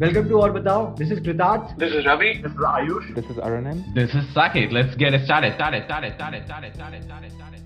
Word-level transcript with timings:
Welcome 0.00 0.28
to 0.30 0.36
Or 0.36 0.50
Batao. 0.50 0.96
This 0.96 1.10
is 1.10 1.20
Kritarth. 1.20 1.76
This 1.76 1.92
is 1.92 2.06
Ravi. 2.06 2.40
This 2.42 2.52
is 2.52 2.56
Ayush. 2.56 3.14
This 3.14 3.26
is 3.26 3.36
Arunan. 3.36 3.94
This 3.94 4.14
is 4.14 4.24
Saket. 4.34 4.72
Let's 4.72 4.96
get 4.96 5.12
it 5.12 5.26
started. 5.26 5.52
Started, 5.56 5.84
started, 5.84 6.14
started, 6.14 6.46
started, 6.46 6.74
started, 6.74 7.04
started, 7.04 7.34
started. 7.34 7.60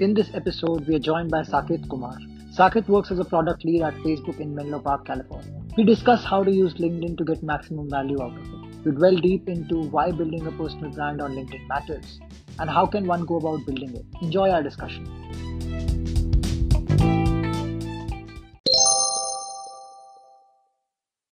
In 0.00 0.14
this 0.14 0.30
episode, 0.34 0.88
we 0.88 0.96
are 0.96 0.98
joined 0.98 1.30
by 1.30 1.42
Saket 1.42 1.88
Kumar. 1.88 2.18
Saket 2.58 2.88
works 2.88 3.12
as 3.12 3.20
a 3.20 3.24
product 3.24 3.64
lead 3.64 3.82
at 3.82 3.94
Facebook 3.98 4.40
in 4.40 4.52
Menlo 4.52 4.80
Park, 4.80 5.06
California. 5.06 5.62
We 5.76 5.84
discuss 5.84 6.24
how 6.24 6.42
to 6.42 6.50
use 6.50 6.74
LinkedIn 6.74 7.16
to 7.18 7.24
get 7.24 7.44
maximum 7.44 7.88
value 7.88 8.20
out 8.20 8.36
of 8.36 8.42
it. 8.42 8.84
We 8.84 8.90
dwell 8.90 9.16
deep 9.16 9.48
into 9.48 9.84
why 9.90 10.10
building 10.10 10.44
a 10.48 10.50
personal 10.50 10.90
brand 10.90 11.22
on 11.22 11.36
LinkedIn 11.36 11.68
matters 11.68 12.18
and 12.58 12.68
how 12.68 12.86
can 12.86 13.06
one 13.06 13.26
go 13.26 13.36
about 13.36 13.64
building 13.64 13.94
it. 13.94 14.04
Enjoy 14.20 14.50
our 14.50 14.60
discussion. 14.60 15.06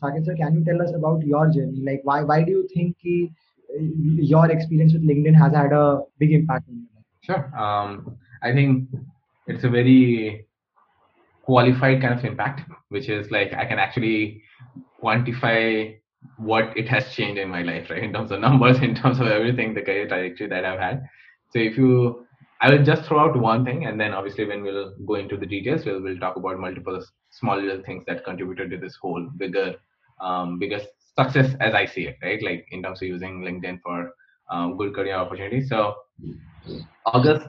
Saket 0.03 0.25
sir, 0.25 0.35
can 0.35 0.55
you 0.55 0.63
tell 0.65 0.81
us 0.81 0.93
about 0.93 1.25
your 1.25 1.49
journey? 1.49 1.81
Like, 1.89 2.01
why 2.03 2.23
why 2.23 2.43
do 2.43 2.51
you 2.51 2.67
think 2.73 2.97
ki, 2.99 3.31
uh, 3.73 3.81
your 4.33 4.51
experience 4.51 4.93
with 4.93 5.07
LinkedIn 5.07 5.35
has 5.35 5.53
had 5.53 5.73
a 5.73 6.01
big 6.19 6.31
impact 6.31 6.69
on 6.69 6.87
life? 6.95 7.05
Sure. 7.21 7.43
Um, 7.57 8.17
I 8.41 8.51
think 8.51 8.89
it's 9.47 9.63
a 9.63 9.69
very 9.69 10.45
qualified 11.43 12.01
kind 12.01 12.17
of 12.17 12.25
impact, 12.25 12.69
which 12.89 13.09
is 13.09 13.31
like 13.31 13.53
I 13.53 13.65
can 13.65 13.79
actually 13.79 14.41
quantify 15.01 15.97
what 16.37 16.75
it 16.77 16.87
has 16.87 17.13
changed 17.13 17.39
in 17.39 17.49
my 17.49 17.61
life, 17.61 17.89
right? 17.89 18.03
In 18.03 18.13
terms 18.13 18.31
of 18.31 18.39
numbers, 18.39 18.77
in 18.81 18.95
terms 18.95 19.19
of 19.19 19.27
everything, 19.27 19.73
the 19.73 19.81
career 19.81 20.07
trajectory 20.07 20.47
that 20.47 20.65
I've 20.65 20.79
had. 20.79 21.03
So 21.51 21.59
if 21.59 21.77
you, 21.77 22.25
I 22.61 22.71
will 22.71 22.83
just 22.83 23.03
throw 23.03 23.19
out 23.19 23.37
one 23.37 23.65
thing, 23.65 23.85
and 23.85 23.99
then 23.99 24.13
obviously 24.13 24.45
when 24.45 24.63
we'll 24.63 24.95
go 25.05 25.15
into 25.15 25.37
the 25.37 25.45
details, 25.45 25.85
we'll 25.85 26.01
we'll 26.01 26.17
talk 26.17 26.37
about 26.37 26.59
multiple 26.59 27.03
small 27.31 27.59
little 27.59 27.83
things 27.83 28.03
that 28.07 28.23
contributed 28.23 28.71
to 28.71 28.77
this 28.77 28.95
whole 29.01 29.29
bigger, 29.37 29.75
um, 30.19 30.59
bigger 30.59 30.79
success 31.17 31.55
as 31.59 31.73
I 31.73 31.85
see 31.85 32.07
it, 32.07 32.17
right? 32.23 32.41
Like 32.41 32.67
in 32.71 32.83
terms 32.83 33.01
of 33.01 33.07
using 33.07 33.41
LinkedIn 33.41 33.81
for 33.81 34.13
um, 34.49 34.77
good 34.77 34.93
career 34.93 35.15
opportunities. 35.15 35.69
So 35.69 35.95
August 37.05 37.47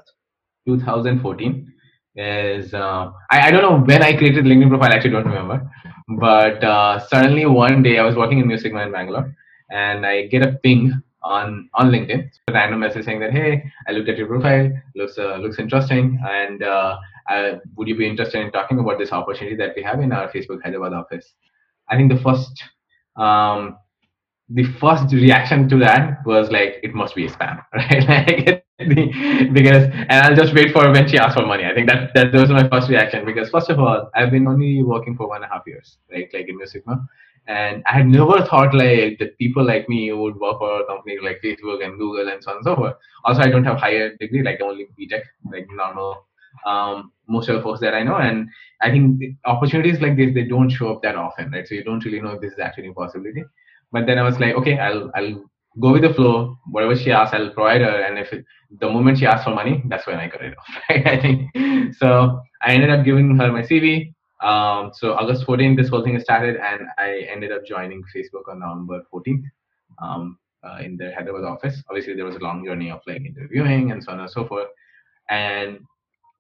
2014 0.67 1.73
is 2.17 2.75
uh, 2.75 3.11
I, 3.31 3.49
I 3.49 3.51
don't 3.51 3.63
know 3.63 3.85
when 3.85 4.03
I 4.03 4.17
created 4.17 4.45
LinkedIn 4.45 4.69
profile. 4.69 4.93
I 4.93 4.97
actually 4.97 5.11
don't 5.11 5.27
remember, 5.27 5.71
but 6.09 6.63
uh, 6.63 7.01
suddenly 7.09 7.47
one 7.47 7.83
day 7.83 7.99
I 7.99 8.05
was 8.05 8.17
working 8.17 8.39
in 8.39 8.47
Mu 8.47 8.57
Sigma 8.57 8.83
in 8.83 8.93
Bangalore, 8.93 9.35
and 9.71 10.07
I 10.07 10.27
get 10.27 10.43
a 10.43 10.53
ping 10.63 11.03
on 11.23 11.69
on 11.75 11.91
LinkedIn, 11.91 12.31
a 12.49 12.53
random 12.53 12.81
message 12.81 13.05
saying 13.05 13.21
that 13.21 13.33
hey, 13.33 13.65
I 13.89 13.93
looked 13.93 14.09
at 14.09 14.17
your 14.17 14.29
profile, 14.29 14.71
looks 14.95 15.19
uh, 15.19 15.37
looks 15.37 15.59
interesting, 15.59 16.21
and 16.25 16.63
uh, 16.63 16.99
I, 17.29 17.59
would 17.77 17.89
you 17.89 17.97
be 17.97 18.07
interested 18.07 18.41
in 18.41 18.53
talking 18.53 18.79
about 18.79 18.99
this 18.99 19.13
opportunity 19.13 19.57
that 19.57 19.75
we 19.75 19.83
have 19.83 20.01
in 20.01 20.13
our 20.13 20.31
Facebook 20.31 20.63
Hyderabad 20.63 20.93
office? 20.93 21.35
I 21.89 21.97
think 21.97 22.13
the 22.13 22.21
first 22.21 22.63
um, 23.17 23.77
the 24.49 24.65
first 24.81 25.13
reaction 25.13 25.69
to 25.69 25.79
that 25.79 26.25
was 26.27 26.51
like 26.51 26.81
it 26.83 26.95
must 26.95 27.15
be 27.15 27.27
a 27.27 27.31
spam, 27.31 27.63
right? 27.75 28.09
like 28.09 28.65
because 28.79 29.85
and 29.85 30.13
I'll 30.13 30.35
just 30.35 30.53
wait 30.53 30.73
for 30.73 30.91
when 30.91 31.09
she 31.09 31.17
asks 31.19 31.35
for 31.35 31.47
money. 31.47 31.65
I 31.65 31.75
think 31.75 31.89
that 31.89 32.11
that 32.15 32.33
was 32.33 32.51
my 32.51 32.69
first 32.69 32.89
reaction 32.91 33.25
because 33.25 33.49
first 33.51 33.71
of 33.71 33.79
all, 33.79 34.11
I've 34.15 34.31
been 34.31 34.47
only 34.49 34.83
working 34.83 35.17
for 35.17 35.29
one 35.29 35.43
and 35.43 35.51
a 35.51 35.55
half 35.55 35.63
years, 35.67 35.99
right? 36.11 36.29
Like 36.33 36.49
in 36.49 36.59
Mu 36.59 36.67
Sigma. 36.67 37.07
And 37.47 37.83
I 37.87 37.99
had 37.99 38.07
never 38.07 38.45
thought 38.47 38.75
like 38.75 39.19
that 39.19 39.37
people 39.39 39.65
like 39.65 39.89
me 39.89 40.11
would 40.13 40.37
work 40.37 40.59
for 40.59 40.81
a 40.81 40.87
company 40.87 41.19
like 41.23 41.41
Facebook 41.45 41.85
and 41.85 41.99
Google 41.99 42.29
and 42.29 42.43
so 42.43 42.51
on 42.51 42.57
and 42.57 42.65
so 42.65 42.75
forth. 42.75 42.95
Also, 43.25 43.43
I 43.43 43.49
don't 43.49 43.65
have 43.65 43.79
higher 43.79 44.17
degree, 44.17 44.43
like 44.43 44.61
only 44.61 44.89
BTech, 44.99 45.23
like 45.53 45.67
normal 45.71 46.27
um, 46.67 47.13
most 47.29 47.49
of 47.49 47.57
the 47.57 47.63
folks 47.63 47.81
that 47.81 47.95
I 47.95 48.03
know. 48.03 48.17
And 48.17 48.49
I 48.83 48.91
think 48.91 49.23
opportunities 49.45 50.01
like 50.01 50.17
this 50.17 50.35
they 50.35 50.45
don't 50.45 50.71
show 50.71 50.93
up 50.93 51.03
that 51.03 51.17
often, 51.17 51.51
right? 51.51 51.67
So 51.67 51.75
you 51.75 51.85
don't 51.85 52.05
really 52.05 52.21
know 52.21 52.33
if 52.33 52.41
this 52.41 52.53
is 52.53 52.59
actually 52.59 52.89
a 52.89 52.93
possibility. 52.93 53.45
But 53.93 54.07
then 54.07 54.19
I 54.19 54.23
was 54.23 54.39
like, 54.39 54.55
okay, 54.57 54.79
I'll 54.79 55.11
I'll 55.15 55.45
go 55.81 55.93
with 55.93 56.03
the 56.03 56.15
flow. 56.15 56.57
Whatever 56.71 56.97
she 56.97 57.11
asks, 57.11 57.35
I'll 57.35 57.51
provide 57.51 57.81
her. 57.81 58.03
And 58.03 58.19
if 58.19 58.33
it, 58.33 58.45
the 58.81 58.89
moment 58.91 59.19
she 59.19 59.27
asks 59.27 59.45
for 59.45 59.55
money, 59.55 59.83
that's 59.87 60.07
when 60.07 60.17
I 60.17 60.29
cut 60.29 60.43
it 60.43 60.55
off. 60.59 60.67
Right? 60.89 61.07
I 61.07 61.21
think 61.21 61.95
so. 61.95 62.41
I 62.63 62.73
ended 62.73 62.91
up 62.91 63.05
giving 63.05 63.37
her 63.37 63.53
my 63.53 63.63
CV. 63.63 64.13
Um, 64.43 64.91
so 64.93 65.15
August 65.15 65.47
14th, 65.47 65.77
this 65.77 65.89
whole 65.89 66.05
thing 66.05 66.19
started, 66.21 66.57
and 66.57 66.83
I 66.99 67.27
ended 67.33 67.51
up 67.51 67.65
joining 67.65 68.03
Facebook 68.15 68.49
on 68.49 68.61
November 68.61 69.03
14th 69.13 69.45
um, 70.03 70.39
uh, 70.63 70.79
in 70.83 70.97
the 70.97 71.13
Hyderabad 71.15 71.45
office. 71.45 71.83
Obviously, 71.89 72.15
there 72.15 72.25
was 72.25 72.37
a 72.37 72.41
long 72.41 72.65
journey 72.65 72.91
of 72.91 73.01
like 73.07 73.23
interviewing 73.23 73.93
and 73.93 74.03
so 74.03 74.13
on 74.13 74.21
and 74.21 74.31
so 74.31 74.47
forth. 74.47 74.69
And 75.31 75.79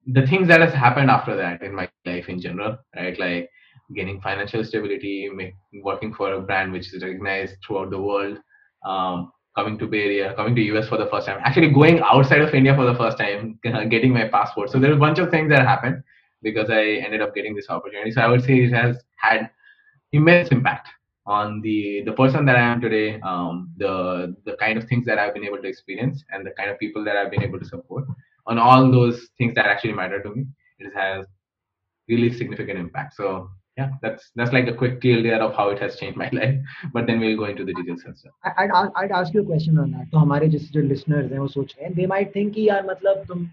the 0.06 0.26
things 0.26 0.48
that 0.48 0.60
has 0.60 0.72
happened 0.72 1.10
after 1.10 1.36
that 1.36 1.62
in 1.62 1.74
my 1.74 1.88
life 2.04 2.28
in 2.28 2.40
general, 2.40 2.78
right? 2.94 3.18
Like 3.18 3.50
gaining 3.94 4.20
financial 4.20 4.64
stability, 4.64 5.30
working 5.82 6.14
for 6.14 6.32
a 6.34 6.40
brand 6.40 6.72
which 6.72 6.92
is 6.92 7.02
recognized 7.02 7.56
throughout 7.66 7.90
the 7.90 8.00
world, 8.00 8.38
um, 8.84 9.32
coming 9.56 9.78
to 9.78 9.86
Bay 9.86 10.04
Area, 10.04 10.34
coming 10.34 10.54
to 10.56 10.62
US 10.76 10.88
for 10.88 10.98
the 10.98 11.06
first 11.06 11.26
time, 11.26 11.40
actually 11.42 11.70
going 11.70 12.00
outside 12.00 12.40
of 12.40 12.54
India 12.54 12.74
for 12.74 12.84
the 12.84 12.94
first 12.94 13.18
time, 13.18 13.58
getting 13.64 14.12
my 14.12 14.28
passport. 14.28 14.70
So 14.70 14.78
there's 14.78 14.96
a 14.96 15.00
bunch 15.00 15.18
of 15.18 15.30
things 15.30 15.48
that 15.50 15.62
happened 15.66 16.02
because 16.42 16.70
I 16.70 16.82
ended 17.04 17.22
up 17.22 17.34
getting 17.34 17.54
this 17.54 17.70
opportunity. 17.70 18.10
So 18.10 18.20
I 18.20 18.28
would 18.28 18.42
say 18.44 18.64
it 18.64 18.72
has 18.72 19.02
had 19.16 19.50
immense 20.12 20.48
impact 20.48 20.88
on 21.26 21.60
the 21.62 22.02
the 22.04 22.12
person 22.12 22.44
that 22.44 22.56
I 22.56 22.60
am 22.60 22.80
today, 22.80 23.20
um, 23.22 23.70
the 23.78 24.36
the 24.44 24.56
kind 24.56 24.76
of 24.76 24.84
things 24.88 25.06
that 25.06 25.18
I've 25.18 25.32
been 25.34 25.44
able 25.44 25.62
to 25.62 25.68
experience, 25.68 26.22
and 26.30 26.46
the 26.46 26.50
kind 26.50 26.70
of 26.70 26.78
people 26.78 27.02
that 27.04 27.16
I've 27.16 27.30
been 27.30 27.42
able 27.42 27.58
to 27.58 27.64
support 27.64 28.04
on 28.47 28.57
all 28.57 28.91
those 28.91 29.27
things 29.37 29.53
that 29.55 29.65
actually 29.65 29.93
matter 29.93 30.21
to 30.21 30.33
me. 30.35 30.45
It 30.79 30.93
has 30.95 31.25
really 32.07 32.31
significant 32.33 32.79
impact. 32.79 33.15
So 33.15 33.49
yeah, 33.77 33.89
that's 34.01 34.31
that's 34.35 34.51
like 34.51 34.67
a 34.67 34.73
quick 34.73 35.01
TLDR 35.01 35.39
of 35.39 35.55
how 35.55 35.69
it 35.69 35.79
has 35.79 35.95
changed 35.97 36.17
my 36.17 36.29
life. 36.33 36.55
But 36.93 37.07
then 37.07 37.19
we'll 37.19 37.37
go 37.37 37.45
into 37.45 37.65
the 37.65 37.73
details 37.73 38.03
and 38.05 38.17
stuff. 38.17 38.33
I'd, 38.57 38.71
I'd 38.95 39.11
ask 39.11 39.33
you 39.33 39.41
a 39.41 39.45
question 39.45 39.77
on 39.83 39.91
that. 39.91 40.07
तो 40.11 40.17
हमारे 40.17 40.49
जैसे 40.55 40.71
जो 40.77 40.81
listeners 40.87 41.31
हैं 41.31 41.39
वो 41.39 41.47
सोच 41.57 41.75
रहे 41.77 41.87
हैं 41.87 41.95
they 41.99 42.07
might 42.13 42.33
think 42.33 42.53
कि 42.55 42.67
यार 42.69 42.85
मतलब 42.89 43.23
तुम 43.27 43.45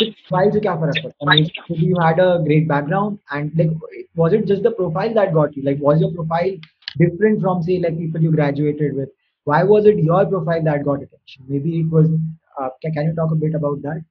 profile 0.00 0.52
से 0.52 0.60
क्या 0.66 0.74
फर्क 0.82 1.02
पड़ता 1.04 1.30
है? 1.30 1.46
Maybe 1.70 1.86
you 1.92 2.02
had 2.02 2.20
a 2.26 2.28
great 2.48 2.68
background 2.74 3.18
and 3.38 3.62
like 3.62 3.72
was 4.24 4.36
it 4.40 4.46
just 4.52 4.68
the 4.68 4.74
profile 4.82 5.16
that 5.20 5.32
got 5.38 5.56
you? 5.56 5.64
Like 5.70 5.82
was 5.88 6.04
your 6.06 6.12
profile 6.18 6.52
different 7.04 7.42
from 7.46 7.62
say 7.70 7.78
like 7.86 7.98
people 8.02 8.28
you 8.28 8.36
graduated 8.36 9.00
with? 9.00 9.16
Why 9.44 9.62
was 9.72 9.86
it 9.86 10.04
your 10.10 10.24
profile 10.34 10.62
that 10.70 10.84
got 10.84 11.08
attention? 11.08 11.44
Maybe 11.48 11.80
it 11.80 11.90
was. 11.90 12.08
Uh, 12.60 12.68
can, 12.82 12.92
can 12.92 13.06
you 13.06 13.14
talk 13.14 13.30
a 13.32 13.36
bit 13.46 13.54
about 13.54 13.82
that? 13.82 14.04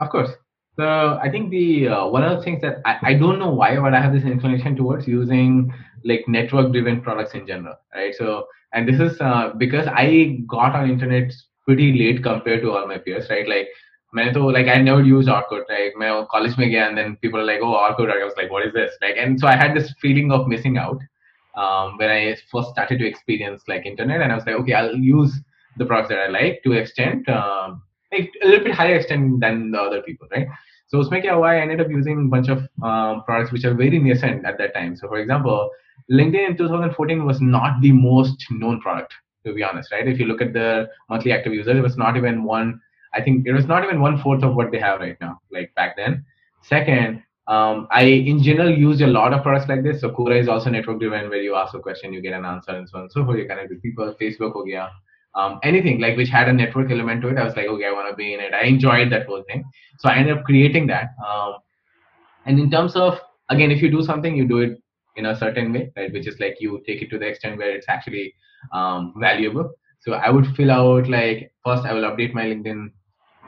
Of 0.00 0.10
course. 0.10 0.30
So 0.78 1.18
I 1.22 1.30
think 1.30 1.50
the 1.50 1.88
uh, 1.88 2.06
one 2.06 2.22
of 2.22 2.36
the 2.36 2.44
things 2.44 2.60
that 2.60 2.82
I, 2.84 2.98
I 3.02 3.14
don't 3.14 3.38
know 3.38 3.50
why, 3.50 3.76
but 3.76 3.94
I 3.94 4.00
have 4.00 4.12
this 4.12 4.24
inclination 4.24 4.76
towards 4.76 5.08
using 5.08 5.72
like 6.04 6.24
network-driven 6.28 7.00
products 7.00 7.32
in 7.34 7.46
general, 7.46 7.76
right? 7.94 8.14
So 8.14 8.46
and 8.74 8.86
this 8.86 9.00
is 9.00 9.18
uh, 9.20 9.52
because 9.56 9.86
I 9.86 10.44
got 10.46 10.74
on 10.74 10.90
internet 10.90 11.32
pretty 11.64 11.92
late 11.98 12.22
compared 12.22 12.60
to 12.62 12.72
all 12.72 12.86
my 12.86 12.98
peers, 12.98 13.30
right? 13.30 13.48
Like 13.48 13.68
मैंने 14.14 14.32
तो 14.34 14.52
like 14.52 14.68
I 14.68 14.80
never 14.82 15.02
used 15.02 15.28
Orkut, 15.28 15.64
right? 15.70 15.92
मैं 15.98 16.28
college 16.28 16.56
में 16.58 16.68
गया 16.70 16.88
and 16.88 16.98
then 16.98 17.16
people 17.16 17.40
are 17.40 17.44
like, 17.44 17.60
oh 17.62 17.72
Orkut, 17.72 18.10
I 18.10 18.22
was 18.24 18.34
like, 18.36 18.50
what 18.50 18.66
is 18.66 18.74
this? 18.74 18.92
Like, 19.00 19.16
and 19.16 19.40
so 19.40 19.46
I 19.46 19.56
had 19.56 19.74
this 19.74 19.94
feeling 20.00 20.30
of 20.30 20.46
missing 20.46 20.76
out 20.76 21.00
um, 21.56 21.96
when 21.96 22.10
I 22.10 22.36
first 22.52 22.68
started 22.70 22.98
to 22.98 23.06
experience 23.06 23.62
like 23.66 23.86
internet, 23.86 24.20
and 24.20 24.30
I 24.30 24.34
was 24.34 24.44
like, 24.46 24.56
okay, 24.56 24.74
I'll 24.74 24.94
use 24.94 25.32
the 25.78 25.86
products 25.86 26.10
that 26.10 26.18
I 26.18 26.28
like 26.28 26.62
to 26.64 26.72
extent. 26.72 27.28
Um, 27.28 27.82
like 28.11 28.31
a 28.43 28.47
little 28.47 28.63
bit 28.65 28.73
higher 28.73 28.95
extent 28.95 29.39
than 29.39 29.71
the 29.71 29.79
other 29.79 30.01
people, 30.01 30.27
right? 30.31 30.47
So 30.87 30.97
usme 30.97 31.23
kya 31.23 31.41
I 31.47 31.61
ended 31.61 31.79
up 31.79 31.89
using 31.89 32.25
a 32.25 32.29
bunch 32.29 32.49
of 32.49 32.59
um, 32.83 33.23
products 33.23 33.51
which 33.51 33.63
are 33.63 33.73
very 33.73 33.97
nascent 33.97 34.45
at 34.45 34.57
that 34.57 34.73
time. 34.73 34.95
So 34.97 35.07
for 35.07 35.19
example, 35.19 35.71
LinkedIn 36.11 36.49
in 36.49 36.57
2014 36.57 37.25
was 37.25 37.39
not 37.39 37.79
the 37.81 37.91
most 37.93 38.45
known 38.51 38.81
product, 38.81 39.13
to 39.45 39.53
be 39.53 39.63
honest, 39.63 39.91
right? 39.91 40.07
If 40.07 40.19
you 40.19 40.25
look 40.25 40.41
at 40.41 40.51
the 40.51 40.89
monthly 41.09 41.31
active 41.31 41.53
users, 41.53 41.77
it 41.77 41.81
was 41.81 41.97
not 41.97 42.17
even 42.17 42.43
one. 42.43 42.81
I 43.13 43.21
think 43.21 43.47
it 43.47 43.53
was 43.53 43.65
not 43.65 43.83
even 43.85 44.01
one 44.01 44.21
fourth 44.21 44.43
of 44.43 44.55
what 44.55 44.71
they 44.71 44.79
have 44.79 44.99
right 44.99 45.17
now, 45.21 45.39
like 45.49 45.73
back 45.75 45.95
then. 45.95 46.25
Second, 46.63 47.23
um, 47.47 47.87
I 47.89 48.03
in 48.03 48.43
general 48.43 48.69
use 48.69 49.01
a 49.01 49.07
lot 49.07 49.33
of 49.33 49.43
products 49.43 49.69
like 49.69 49.83
this. 49.83 50.01
So 50.01 50.09
Quora 50.09 50.39
is 50.39 50.49
also 50.49 50.69
network 50.69 50.99
driven, 50.99 51.29
where 51.29 51.41
you 51.41 51.55
ask 51.55 51.73
a 51.73 51.79
question, 51.79 52.13
you 52.13 52.21
get 52.21 52.33
an 52.33 52.45
answer, 52.45 52.71
and 52.71 52.87
so 52.87 52.97
on 52.97 53.03
and 53.03 53.11
so 53.11 53.25
forth. 53.25 53.37
You 53.37 53.47
connect 53.47 53.69
with 53.69 53.81
people. 53.81 54.13
Facebook, 54.21 54.53
ho 54.53 54.63
gaya 54.65 54.89
um, 55.35 55.59
anything 55.63 55.99
like 55.99 56.17
which 56.17 56.29
had 56.29 56.49
a 56.49 56.53
network 56.53 56.91
element 56.91 57.21
to 57.21 57.29
it. 57.29 57.37
I 57.37 57.43
was 57.43 57.55
like, 57.55 57.67
okay, 57.67 57.85
I 57.85 57.91
want 57.91 58.09
to 58.09 58.15
be 58.15 58.33
in 58.33 58.39
it. 58.39 58.53
I 58.53 58.65
enjoyed 58.65 59.11
that 59.11 59.25
whole 59.25 59.43
thing. 59.47 59.63
So 59.99 60.09
I 60.09 60.15
ended 60.15 60.37
up 60.37 60.43
creating 60.43 60.87
that. 60.87 61.09
Um, 61.25 61.55
and 62.45 62.59
in 62.59 62.69
terms 62.69 62.95
of 62.95 63.19
again, 63.49 63.71
if 63.71 63.81
you 63.81 63.91
do 63.91 64.03
something, 64.03 64.35
you 64.35 64.47
do 64.47 64.59
it 64.59 64.81
in 65.15 65.25
a 65.25 65.37
certain 65.37 65.73
way, 65.73 65.91
right? 65.95 66.11
Which 66.11 66.27
is 66.27 66.39
like 66.39 66.57
you 66.59 66.81
take 66.87 67.01
it 67.01 67.09
to 67.11 67.19
the 67.19 67.27
extent 67.27 67.57
where 67.57 67.71
it's 67.71 67.87
actually 67.89 68.33
um, 68.73 69.13
valuable. 69.17 69.71
So 70.01 70.13
I 70.13 70.29
would 70.29 70.47
fill 70.55 70.71
out 70.71 71.07
like 71.07 71.51
first 71.63 71.85
I 71.85 71.93
will 71.93 72.03
update 72.03 72.33
my 72.33 72.45
LinkedIn 72.45 72.91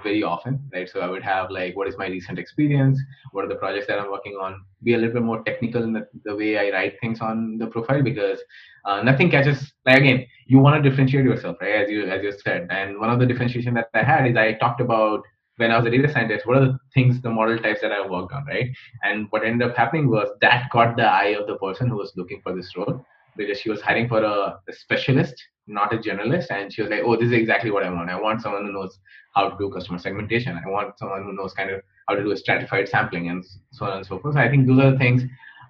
very 0.03 0.23
often, 0.23 0.59
right? 0.73 0.89
So 0.89 1.00
I 1.00 1.07
would 1.07 1.23
have 1.23 1.50
like 1.50 1.75
what 1.75 1.88
is 1.88 1.97
my 1.97 2.07
recent 2.07 2.38
experience, 2.38 3.00
what 3.31 3.45
are 3.45 3.47
the 3.47 3.55
projects 3.55 3.88
that 3.88 4.00
I'm 4.00 4.11
working 4.11 4.33
on, 4.33 4.63
be 4.83 4.94
a 4.94 4.97
little 4.97 5.13
bit 5.13 5.23
more 5.23 5.44
technical 5.44 5.83
in 5.83 5.94
the, 5.94 6.07
the 6.25 6.35
way 6.35 6.57
I 6.57 6.75
write 6.75 7.00
things 7.01 7.21
on 7.21 7.57
the 7.57 7.67
profile 7.67 8.03
because 8.03 8.39
uh, 8.85 9.01
nothing 9.01 9.31
catches 9.31 9.73
like 9.85 10.00
again 10.00 10.25
you 10.45 10.59
want 10.59 10.81
to 10.81 10.89
differentiate 10.89 11.23
yourself 11.23 11.55
right 11.61 11.83
as 11.83 11.89
you 11.89 12.05
as 12.05 12.21
you 12.21 12.33
said 12.44 12.67
and 12.69 13.00
one 13.00 13.09
of 13.09 13.17
the 13.17 13.25
differentiation 13.25 13.73
that 13.73 13.88
i 13.94 14.03
had 14.03 14.27
is 14.27 14.35
i 14.35 14.51
talked 14.53 14.81
about 14.81 15.23
when 15.57 15.71
I 15.71 15.77
was 15.77 15.85
a 15.85 15.91
data 15.91 16.11
scientist, 16.11 16.47
what 16.47 16.57
are 16.57 16.65
the 16.65 16.79
things, 16.94 17.21
the 17.21 17.29
model 17.29 17.57
types 17.59 17.81
that 17.81 17.91
I 17.91 18.05
worked 18.05 18.33
on, 18.33 18.45
right? 18.45 18.69
And 19.03 19.27
what 19.29 19.45
ended 19.45 19.69
up 19.69 19.77
happening 19.77 20.09
was 20.09 20.29
that 20.41 20.69
caught 20.71 20.97
the 20.97 21.03
eye 21.03 21.35
of 21.39 21.47
the 21.47 21.57
person 21.57 21.89
who 21.89 21.97
was 21.97 22.11
looking 22.15 22.41
for 22.41 22.55
this 22.55 22.75
role 22.75 23.05
because 23.38 23.59
she 23.59 23.69
was 23.69 23.81
hiring 23.81 24.07
for 24.07 24.23
a, 24.23 24.59
a 24.67 24.73
specialist, 24.73 25.35
not 25.68 25.94
a 25.94 25.98
generalist 25.98 26.51
and 26.51 26.74
she 26.74 26.81
was 26.81 26.92
like 26.92 27.01
oh 27.04 27.15
this 27.15 27.27
is 27.27 27.33
exactly 27.33 27.71
what 27.71 27.83
i 27.83 27.89
want. 27.89 28.10
I 28.10 28.19
want 28.19 28.42
someone 28.42 28.65
who 28.65 28.74
knows 28.74 29.00
how 29.36 29.50
to 29.50 29.57
do 29.57 29.69
customer 29.69 29.98
segmentation. 29.98 30.60
I 30.63 30.69
want 30.69 31.00
someone 31.00 31.24
who 31.24 31.33
knows 31.33 31.54
kind 31.54 31.69
of 31.69 31.81
how 32.07 32.15
to 32.15 32.24
do 32.24 32.31
a 32.31 32.38
stratified 32.38 32.89
sampling 32.89 33.30
and 33.30 33.44
so 33.71 33.86
on 33.86 33.98
and 33.98 34.06
so 34.06 34.19
forth. 34.19 34.36
So 34.36 34.42
i 34.42 34.50
think 34.50 34.68
those 34.68 34.80
are 34.80 34.92
the 34.92 34.98
things 34.98 35.24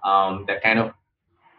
um, 0.04 0.46
that 0.48 0.64
kind 0.64 0.80
of 0.80 0.92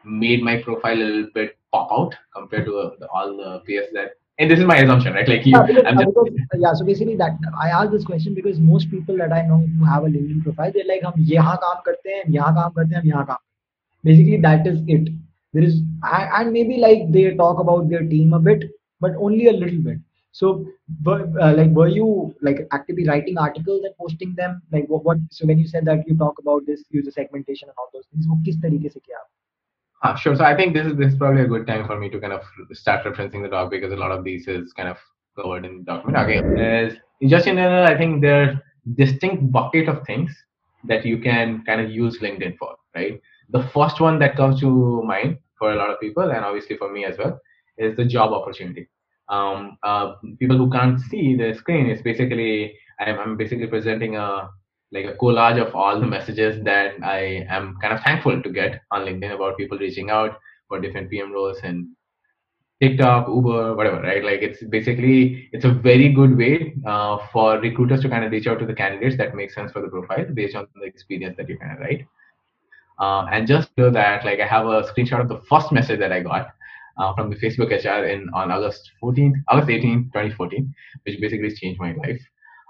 made 0.04 0.42
my 0.42 0.62
profile 0.62 0.96
a 0.96 1.02
little 1.02 1.31
bit 1.34 1.56
pop 1.72 1.88
out 1.90 2.14
compared 2.34 2.66
to 2.66 2.78
uh, 2.78 2.90
the, 2.98 3.08
all 3.08 3.36
the 3.36 3.60
peers 3.66 3.86
that 3.94 4.16
and 4.38 4.50
this 4.50 4.58
is 4.58 4.64
my 4.64 4.78
assumption 4.78 5.14
right? 5.14 5.28
Like 5.28 5.46
you, 5.46 5.52
yeah, 5.52 5.60
uh, 5.60 5.94
because, 5.96 6.28
yeah 6.58 6.75
so 6.75 6.84
basically 6.84 7.16
that 7.16 7.32
i 7.58 7.69
asked 7.69 7.92
this 7.92 8.04
question 8.04 8.34
because 8.34 8.58
most 8.58 8.90
people 8.90 9.16
that 9.16 9.32
i 9.32 9.42
know 9.42 9.58
who 9.78 9.84
have 9.84 10.04
a 10.04 10.06
linkedin 10.06 10.42
profile 10.42 10.72
they're 10.75 10.84
like 10.92 11.02
hum 11.02 11.14
yahan 11.16 11.56
kaam 11.58 11.82
karte 11.88 12.10
hain 12.14 12.32
yahan 12.32 13.36
basically 14.04 14.40
that 14.40 14.66
is 14.66 14.81
it 14.86 15.08
there 15.54 15.62
is 15.62 15.80
and 16.02 16.52
maybe 16.52 16.76
like 16.78 17.10
they 17.10 17.34
talk 17.34 17.60
about 17.60 17.88
their 17.88 18.04
team 18.14 18.32
a 18.32 18.38
bit 18.38 18.64
but 19.00 19.12
only 19.16 19.46
a 19.48 19.52
little 19.52 19.80
bit. 19.80 19.98
So 20.32 20.66
but, 21.00 21.28
uh, 21.40 21.54
like 21.54 21.70
were 21.70 21.88
you 21.88 22.34
like 22.42 22.66
actively 22.72 23.06
writing 23.06 23.38
articles 23.38 23.84
and 23.84 23.94
posting 23.96 24.34
them? 24.34 24.62
Like 24.72 24.86
what, 24.88 25.04
what 25.04 25.18
so 25.30 25.46
when 25.46 25.58
you 25.58 25.66
said 25.68 25.84
that 25.84 26.06
you 26.08 26.16
talk 26.16 26.38
about 26.40 26.66
this 26.66 26.84
user 26.90 27.12
segmentation 27.12 27.68
and 27.68 27.76
all 27.78 27.88
those 27.92 28.06
things 28.12 28.26
what 28.28 28.44
kis 28.44 28.56
tarike 28.56 28.90
se 28.92 29.00
kiya 29.06 29.22
uh, 30.02 30.14
sure. 30.16 30.36
So 30.36 30.44
i 30.44 30.54
think 30.56 30.74
this 30.74 30.86
is 30.86 30.96
this 30.96 31.12
is 31.12 31.18
probably 31.18 31.42
a 31.42 31.46
good 31.46 31.66
time 31.66 31.86
for 31.86 31.98
me 31.98 32.10
to 32.10 32.20
kind 32.20 32.32
of 32.32 32.42
start 32.72 33.04
referencing 33.04 33.42
the 33.42 33.48
talk 33.48 33.70
because 33.70 33.92
a 33.92 33.96
lot 34.04 34.10
of 34.10 34.24
these 34.24 34.48
is 34.48 34.72
kind 34.72 34.88
of 34.88 34.98
covered 35.36 35.64
in 35.64 35.78
the 35.78 35.84
document. 35.84 36.18
Okay 36.24 36.40
There's, 36.54 36.94
just 37.28 37.46
in 37.46 37.56
general 37.56 37.86
i 37.86 37.96
think 37.96 38.20
there 38.22 38.42
are 38.42 38.62
distinct 38.96 39.50
bucket 39.50 39.88
of 39.88 40.04
things 40.06 40.30
that 40.84 41.06
you 41.06 41.18
can 41.18 41.62
kind 41.64 41.80
of 41.80 41.90
use 41.90 42.18
linkedin 42.18 42.56
for 42.58 42.76
right? 42.94 43.20
The 43.50 43.62
first 43.74 44.00
one 44.00 44.18
that 44.20 44.36
comes 44.36 44.60
to 44.60 45.02
mind 45.02 45.38
for 45.64 45.72
a 45.72 45.76
lot 45.76 45.90
of 45.90 46.00
people, 46.00 46.31
and 46.31 46.44
obviously 46.44 46.76
for 46.76 46.93
me 46.93 47.05
as 47.11 47.16
well, 47.19 47.40
is 47.78 47.96
the 47.96 48.05
job 48.05 48.32
opportunity. 48.32 48.88
Um, 49.31 49.78
uh, 49.82 50.06
people 50.38 50.58
who 50.58 50.70
can't 50.70 51.00
see 51.00 51.34
the 51.43 51.55
screen 51.55 51.88
is 51.88 52.02
basically 52.02 52.76
I'm, 53.00 53.19
I'm 53.19 53.37
basically 53.38 53.66
presenting 53.66 54.16
a 54.16 54.50
like 54.93 55.06
a 55.06 55.14
collage 55.14 55.61
of 55.66 55.75
all 55.75 55.99
the 55.99 56.06
messages 56.06 56.62
that 56.64 57.02
I 57.02 57.46
am 57.49 57.78
kind 57.81 57.94
of 57.94 58.00
thankful 58.02 58.43
to 58.43 58.50
get 58.58 58.82
on 58.90 59.06
LinkedIn 59.06 59.34
about 59.34 59.56
people 59.56 59.78
reaching 59.78 60.11
out 60.11 60.37
for 60.69 60.81
different 60.81 61.11
PM 61.11 61.32
roles 61.32 61.58
and 61.64 61.88
TikTok, 62.82 63.26
Uber, 63.28 63.75
whatever, 63.75 64.02
right? 64.02 64.22
Like 64.22 64.43
it's 64.43 64.62
basically 64.76 65.49
it's 65.52 65.64
a 65.64 65.72
very 65.88 66.12
good 66.12 66.37
way 66.37 66.75
uh, 66.87 67.17
for 67.32 67.58
recruiters 67.58 68.02
to 68.02 68.10
kind 68.10 68.25
of 68.25 68.32
reach 68.32 68.46
out 68.46 68.60
to 68.60 68.67
the 68.67 68.78
candidates 68.82 69.17
that 69.17 69.34
make 69.34 69.50
sense 69.50 69.72
for 69.72 69.81
the 69.81 69.88
profile 69.88 70.26
based 70.34 70.55
on 70.55 70.67
the 70.75 70.87
experience 70.93 71.37
that 71.38 71.49
you 71.49 71.58
kind 71.58 71.72
of 71.72 71.81
write. 71.81 72.06
Uh, 72.99 73.26
and 73.32 73.46
just 73.46 73.70
to 73.76 73.91
that, 73.91 74.25
like 74.25 74.41
I 74.41 74.46
have 74.46 74.67
a 74.67 74.82
screenshot 74.82 75.20
of 75.20 75.29
the 75.29 75.41
first 75.49 75.73
message 75.73 75.99
that 76.00 76.12
I 76.12 76.20
got 76.20 76.49
uh, 76.99 77.12
from 77.14 77.31
the 77.31 77.37
Facebook 77.37 77.70
HR 77.70 78.05
in 78.06 78.29
on 78.35 78.50
August 78.50 78.91
14th, 79.02 79.35
August 79.49 79.69
18th, 79.69 80.05
2014, 80.12 80.75
which 81.05 81.20
basically 81.20 81.55
changed 81.55 81.81
my 81.81 81.94
life. 81.94 82.20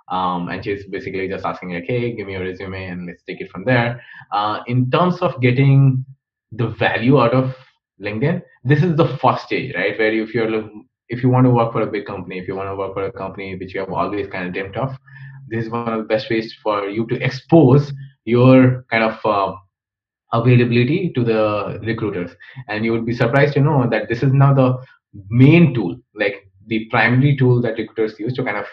Um, 0.08 0.48
and 0.48 0.62
she's 0.62 0.84
basically 0.86 1.28
just 1.28 1.46
asking 1.46 1.72
like 1.72 1.84
hey 1.84 2.14
give 2.14 2.26
me 2.26 2.34
your 2.34 2.42
resume 2.42 2.88
and 2.88 3.06
let's 3.06 3.22
take 3.22 3.40
it 3.40 3.50
from 3.50 3.64
there. 3.64 4.02
Uh, 4.32 4.60
in 4.66 4.90
terms 4.90 5.22
of 5.22 5.40
getting 5.40 6.04
the 6.52 6.68
value 6.68 7.18
out 7.18 7.32
of 7.32 7.54
linkedin 8.00 8.42
this 8.64 8.82
is 8.82 8.96
the 8.96 9.16
first 9.18 9.44
stage 9.44 9.74
right? 9.74 9.98
Where 9.98 10.12
if 10.12 10.34
you're 10.34 10.70
if 11.08 11.22
you 11.22 11.28
want 11.28 11.46
to 11.46 11.50
work 11.50 11.72
for 11.72 11.82
a 11.82 11.86
big 11.86 12.06
company 12.06 12.38
if 12.38 12.48
you 12.48 12.54
want 12.54 12.68
to 12.68 12.76
work 12.76 12.94
for 12.94 13.04
a 13.04 13.12
company 13.12 13.56
which 13.56 13.74
you 13.74 13.80
have 13.80 13.90
always 13.90 14.26
kind 14.28 14.46
of 14.46 14.52
dreamt 14.52 14.76
of 14.76 14.96
this 15.48 15.64
is 15.64 15.70
one 15.70 15.92
of 15.92 15.98
the 15.98 16.04
best 16.04 16.30
ways 16.30 16.54
for 16.62 16.88
you 16.88 17.06
to 17.06 17.22
expose 17.22 17.92
your 18.24 18.84
kind 18.90 19.04
of 19.04 19.18
uh, 19.24 19.54
availability 20.34 21.12
to 21.14 21.24
the 21.24 21.80
recruiters 21.82 22.30
and 22.68 22.84
you 22.84 22.92
would 22.92 23.06
be 23.06 23.14
surprised 23.14 23.54
to 23.54 23.60
know 23.60 23.88
that 23.88 24.08
this 24.08 24.22
is 24.22 24.32
now 24.32 24.52
the 24.52 24.68
main 25.30 25.72
tool 25.74 25.96
like 26.14 26.44
the 26.66 26.86
primary 26.90 27.36
tool 27.36 27.60
that 27.62 27.78
recruiters 27.78 28.18
use 28.18 28.34
to 28.34 28.44
kind 28.44 28.56
of 28.56 28.66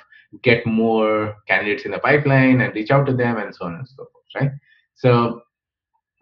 get 0.43 0.65
more 0.65 1.35
candidates 1.47 1.85
in 1.85 1.91
the 1.91 1.99
pipeline 1.99 2.61
and 2.61 2.73
reach 2.73 2.91
out 2.91 3.05
to 3.05 3.13
them 3.13 3.37
and 3.37 3.53
so 3.53 3.65
on 3.65 3.75
and 3.75 3.87
so 3.87 3.95
forth, 3.97 4.25
right? 4.35 4.51
So 4.95 5.41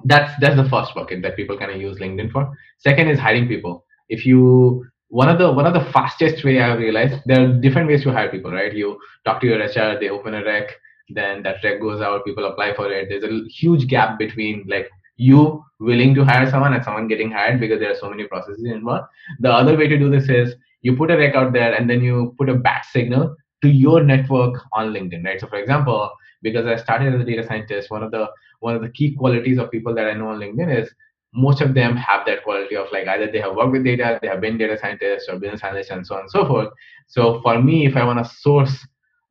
that's 0.06 0.32
that's 0.40 0.56
the 0.56 0.70
first 0.70 0.96
bucket 0.96 1.22
that 1.22 1.36
people 1.36 1.58
kind 1.58 1.72
of 1.72 1.80
use 1.80 2.00
LinkedIn 2.00 2.32
for. 2.32 2.52
Second 2.78 3.10
is 3.10 3.20
hiring 3.20 3.48
people. 3.48 3.86
If 4.08 4.26
you 4.26 4.86
one 5.10 5.30
of 5.30 5.38
the 5.38 5.52
one 5.52 5.66
of 5.66 5.74
the 5.74 5.92
fastest 5.92 6.44
way 6.44 6.62
I've 6.62 6.80
realized 6.80 7.22
there 7.26 7.44
are 7.44 7.54
different 7.54 7.88
ways 7.88 8.04
to 8.04 8.12
hire 8.12 8.30
people, 8.30 8.52
right? 8.52 8.74
You 8.74 9.00
talk 9.26 9.42
to 9.42 9.48
your 9.48 9.60
HR, 9.60 10.00
they 10.00 10.10
open 10.10 10.34
a 10.34 10.44
rec, 10.44 10.70
then 11.10 11.44
that 11.44 11.64
rec 11.64 11.80
goes 11.80 12.02
out, 12.02 12.26
people 12.26 12.46
apply 12.46 12.76
for 12.76 12.92
it. 12.92 13.10
There's 13.10 13.24
a 13.24 13.48
huge 13.50 13.88
gap 13.88 14.18
between 14.18 14.66
like 14.68 14.90
you 15.20 15.64
willing 15.80 16.16
to 16.16 16.24
hire 16.24 16.50
someone 16.50 16.74
and 16.74 16.84
someone 16.84 17.08
getting 17.08 17.30
hired 17.30 17.60
because 17.60 17.80
there 17.80 17.92
are 17.92 17.96
so 17.96 18.10
many 18.10 18.26
processes 18.26 18.64
involved. 18.66 19.06
The 19.40 19.52
other 19.52 19.78
way 19.78 19.88
to 19.88 19.98
do 19.98 20.10
this 20.10 20.30
is 20.30 20.56
you 20.82 20.96
put 20.96 21.12
a 21.12 21.18
rec 21.18 21.36
out 21.36 21.52
there 21.52 21.74
and 21.74 21.90
then 21.90 22.02
you 22.02 22.34
put 22.38 22.50
a 22.50 22.56
bat 22.56 22.86
signal 22.90 23.36
to 23.62 23.70
your 23.70 24.02
network 24.02 24.56
on 24.72 24.94
LinkedIn, 24.94 25.26
right? 25.26 25.40
So 25.40 25.48
for 25.48 25.58
example, 25.58 26.10
because 26.42 26.66
I 26.66 26.78
started 26.78 27.14
as 27.14 27.22
a 27.22 27.26
data 27.26 27.46
scientist, 27.46 27.92
one 27.92 28.02
of 28.02 28.12
the 28.12 28.28
one 28.62 28.76
of 28.76 28.82
the 28.82 28.90
key 28.90 29.14
qualities 29.14 29.58
of 29.58 29.72
people 29.72 29.94
that 29.96 30.08
I 30.08 30.14
know 30.14 30.30
on 30.30 30.40
LinkedIn 30.40 30.84
is 30.84 30.90
most 31.34 31.62
of 31.62 31.74
them 31.74 31.96
have 31.98 32.26
that 32.26 32.44
quality 32.44 32.76
of 32.76 32.88
like 32.92 33.08
either 33.08 33.30
they 33.30 33.40
have 33.40 33.56
worked 33.56 33.74
with 33.74 33.84
data, 33.84 34.20
they 34.22 34.28
have 34.28 34.42
been 34.42 34.58
data 34.58 34.78
scientists 34.80 35.28
or 35.30 35.38
business 35.38 35.64
analysts 35.64 35.92
and 35.92 36.08
so 36.08 36.16
on 36.16 36.22
and 36.22 36.32
so 36.32 36.48
forth. 36.48 36.70
So 37.08 37.42
for 37.42 37.62
me, 37.62 37.86
if 37.86 37.96
I 37.96 38.06
want 38.06 38.24
to 38.24 38.34
source, 38.40 38.76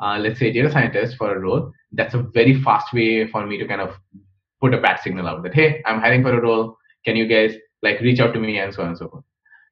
uh, 0.01 0.19
let's 0.19 0.39
say 0.39 0.53
data 0.53 0.71
scientist 0.71 1.17
for 1.17 1.35
a 1.35 1.41
role, 1.41 1.73
that's 1.93 2.15
a 2.15 2.23
very 2.23 2.63
fast 2.63 2.93
way 2.93 3.27
for 3.29 3.47
me 3.47 3.59
to 3.59 3.67
kind 3.67 3.81
of 3.81 3.95
put 4.61 4.75
a 4.75 4.81
bat 4.81 5.01
signal 5.03 5.29
out 5.29 5.43
that, 5.43 5.55
hey, 5.55 5.83
I'm 5.87 6.01
hiring 6.01 6.23
for 6.23 6.37
a 6.37 6.41
role. 6.41 6.77
Can 7.05 7.17
you 7.17 7.27
guys 7.27 7.55
like 7.83 8.01
reach 8.01 8.21
out 8.21 8.33
to 8.35 8.41
me 8.41 8.59
and 8.59 8.73
so 8.73 8.83
on 8.83 8.89
and 8.89 8.99
so 8.99 9.09
forth. 9.09 9.25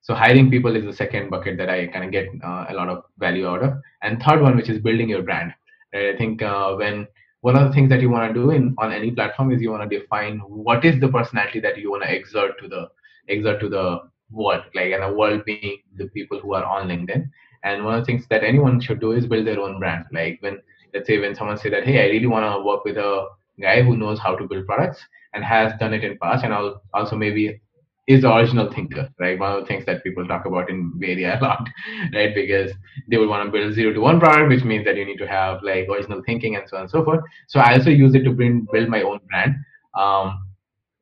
So 0.03 0.15
hiring 0.15 0.51
people 0.51 0.77
is 0.77 0.85
the 0.85 0.93
second 0.93 1.31
bucket 1.31 1.59
that 1.59 1.69
I 1.69 1.89
kind 1.89 2.05
of 2.05 2.13
get 2.13 2.29
uh, 2.45 2.67
a 2.69 2.75
lot 2.75 2.89
of 2.89 3.05
value 3.19 3.49
out 3.49 3.63
of. 3.63 3.75
And 4.03 4.23
third 4.23 4.41
one, 4.41 4.57
which 4.57 4.69
is 4.69 4.79
building 4.79 5.09
your 5.09 5.23
brand. 5.23 5.53
Right? 5.93 6.15
I 6.15 6.17
think 6.17 6.43
uh, 6.43 6.75
when 6.75 7.09
one 7.41 7.57
of 7.57 7.67
the 7.67 7.75
things 7.75 7.89
that 7.91 8.01
you 8.01 8.11
want 8.11 8.33
to 8.33 8.41
do 8.41 8.51
in 8.51 8.75
on 8.79 8.93
any 8.93 9.11
platform 9.11 9.53
is 9.53 9.61
you 9.61 9.71
want 9.71 9.89
to 9.89 9.99
define 9.99 10.39
what 10.39 10.85
is 10.85 11.01
the 11.01 11.09
personality 11.09 11.61
that 11.61 11.79
you 11.79 11.91
want 11.91 12.05
to 12.05 12.15
exert 12.15 12.59
to 12.61 12.69
the 12.69 12.89
exert 13.29 13.61
to 13.61 13.69
the 13.69 14.01
world, 14.31 14.63
like 14.75 14.93
and 14.93 15.03
the 15.03 15.13
world 15.13 15.45
being 15.45 15.79
the 15.97 16.07
people 16.09 16.39
who 16.39 16.55
are 16.55 16.65
on 16.65 16.89
LinkedIn. 16.89 17.29
And 17.65 17.85
one 17.85 17.95
of 17.95 18.03
the 18.03 18.07
things 18.07 18.27
that 18.31 18.45
anyone 18.45 18.81
should 18.81 19.01
do 19.01 19.13
is 19.13 19.27
build 19.27 19.47
their 19.47 19.61
own 19.61 19.81
brand. 19.81 20.05
Like 20.13 20.39
when 20.41 20.61
let's 20.95 21.09
say 21.09 21.19
when 21.19 21.35
someone 21.35 21.59
say 21.59 21.71
that, 21.71 21.85
hey, 21.85 22.05
I 22.05 22.11
really 22.11 22.27
want 22.27 22.45
to 22.45 22.65
work 22.65 22.85
with 22.85 22.97
a 22.97 23.27
guy 23.61 23.83
who 23.83 23.97
knows 23.97 24.19
how 24.19 24.37
to 24.37 24.47
build 24.47 24.67
products 24.67 25.01
and 25.35 25.45
has 25.45 25.73
done 25.79 25.95
it 25.95 26.05
in 26.05 26.19
past 26.19 26.45
and 26.45 26.53
also 26.95 27.17
maybe 27.17 27.61
is 28.07 28.23
the 28.23 28.33
original 28.33 28.73
thinker, 28.73 29.09
right? 29.19 29.39
One 29.39 29.53
of 29.53 29.61
the 29.61 29.67
things 29.67 29.85
that 29.87 30.05
people 30.05 30.27
talk 30.27 30.47
about 30.47 30.71
in 30.71 30.93
Area 31.03 31.39
a 31.41 31.43
lot, 31.43 31.69
right? 32.15 32.35
Because 32.35 32.71
they 33.09 33.17
would 33.17 33.29
want 33.29 33.45
to 33.45 33.51
build 33.51 33.75
zero 33.75 33.93
to 33.93 34.01
one 34.01 34.21
product, 34.21 34.49
which 34.49 34.65
means 34.65 34.85
that 34.85 34.97
you 34.97 35.05
need 35.05 35.19
to 35.19 35.27
have 35.27 35.63
like 35.63 35.89
original 35.89 36.23
thinking 36.25 36.55
and 36.55 36.69
so 36.69 36.77
on 36.77 36.83
and 36.83 36.91
so 36.91 37.05
forth. 37.05 37.25
So 37.49 37.59
I 37.59 37.75
also 37.75 37.91
use 37.91 38.15
it 38.15 38.23
to 38.23 38.31
build 38.31 38.89
my 38.89 39.03
own 39.03 39.19
brand. 39.29 39.57
Um, 39.99 40.47